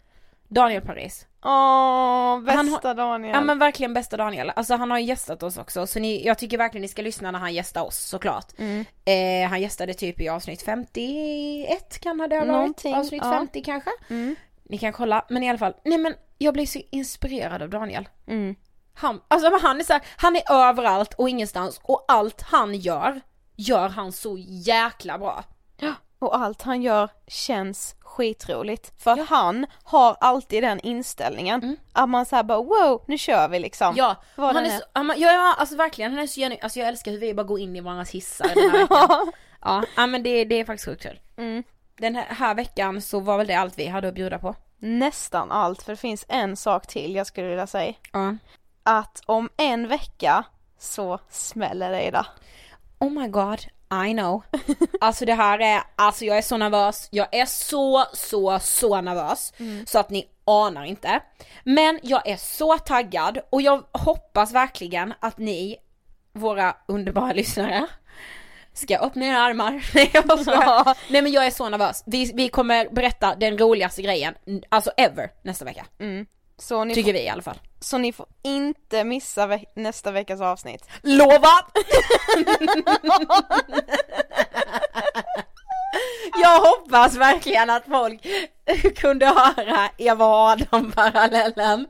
[0.48, 1.28] Daniel Paris.
[1.44, 3.34] Åh, bästa Han Daniel.
[3.34, 4.52] Ja men verkligen bästa Daniel.
[4.56, 7.40] Alltså han har gästat oss också så ni, jag tycker verkligen ni ska lyssna när
[7.40, 8.46] han gästar oss såklart.
[8.58, 8.86] Mm.
[9.06, 12.48] Eh, han gästade typ i avsnitt 51 kan det ha varit?
[12.48, 13.32] Någonting, Avsnitt ja.
[13.32, 13.90] 50 kanske?
[14.10, 14.36] Mm.
[14.64, 18.10] Ni kan kolla, men i alla fall, nej men jag blir så inspirerad av Daniel.
[18.28, 18.56] Mm.
[18.94, 22.76] Han, alltså men han är så här, han är överallt och ingenstans och allt han
[22.76, 23.22] gör,
[23.56, 25.44] gör han så jäkla bra.
[26.22, 28.94] Och allt han gör känns skitroligt.
[29.04, 31.64] För att han har alltid den inställningen.
[31.64, 31.76] Mm.
[31.94, 33.94] Att man säger bara wow, nu kör vi liksom.
[33.98, 34.70] Ja, han är är.
[34.70, 37.20] så, ja, men- ja, ja alltså verkligen, han är så genuin, alltså jag älskar hur
[37.20, 39.32] vi bara går in i varandras hissar den här veckan.
[39.62, 41.20] ja, ja men det, det är faktiskt sjukt kul.
[41.38, 41.64] Mm.
[41.98, 44.56] Den här, här veckan så var väl det allt vi hade att bjuda på.
[44.80, 47.94] Nästan allt, för det finns en sak till jag skulle vilja säga.
[48.12, 48.36] Ja.
[48.84, 50.44] Att om en vecka
[50.80, 52.26] så smäller det idag.
[53.00, 53.60] Oh my god,
[54.08, 54.44] I know.
[55.02, 59.54] Alltså det här är, alltså jag är så nervös, jag är så, så, så nervös.
[59.86, 61.20] Så att ni anar inte.
[61.64, 65.78] Men jag är så taggad och jag hoppas verkligen att ni,
[66.34, 67.88] våra underbara lyssnare,
[68.74, 69.86] Ska jag öppna dina armar?
[69.96, 70.98] Nej jag skojar.
[71.12, 72.04] Nej men jag är så nervös.
[72.06, 74.34] Vi, vi kommer berätta den roligaste grejen,
[74.70, 75.86] alltså ever, nästa vecka.
[76.00, 76.26] Mm.
[76.62, 77.60] Så ni, Tycker får, vi i alla fall.
[77.80, 80.86] så ni får inte missa ve- nästa veckas avsnitt.
[81.02, 81.66] Lovat!
[86.42, 88.28] Jag hoppas verkligen att folk
[88.96, 90.34] kunde höra Eva och
[90.72, 91.88] Adam parallellen.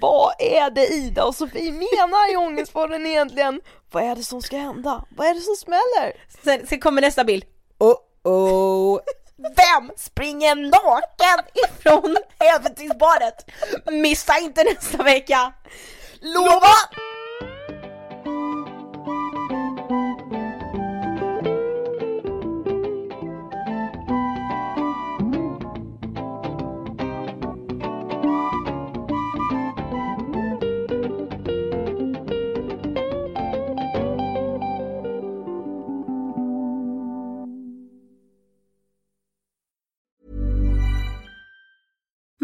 [0.00, 3.60] Vad är det Ida och Sofie menar i Ångestpodden egentligen?
[3.90, 5.04] Vad är det som ska hända?
[5.16, 6.12] Vad är det som smäller?
[6.44, 7.44] Sen, sen kommer nästa bild.
[7.78, 8.98] Oh oh.
[9.38, 13.50] Vem springer naken ifrån äventyrsbadet?
[13.90, 15.52] Missa inte nästa vecka!
[16.20, 16.74] Lova!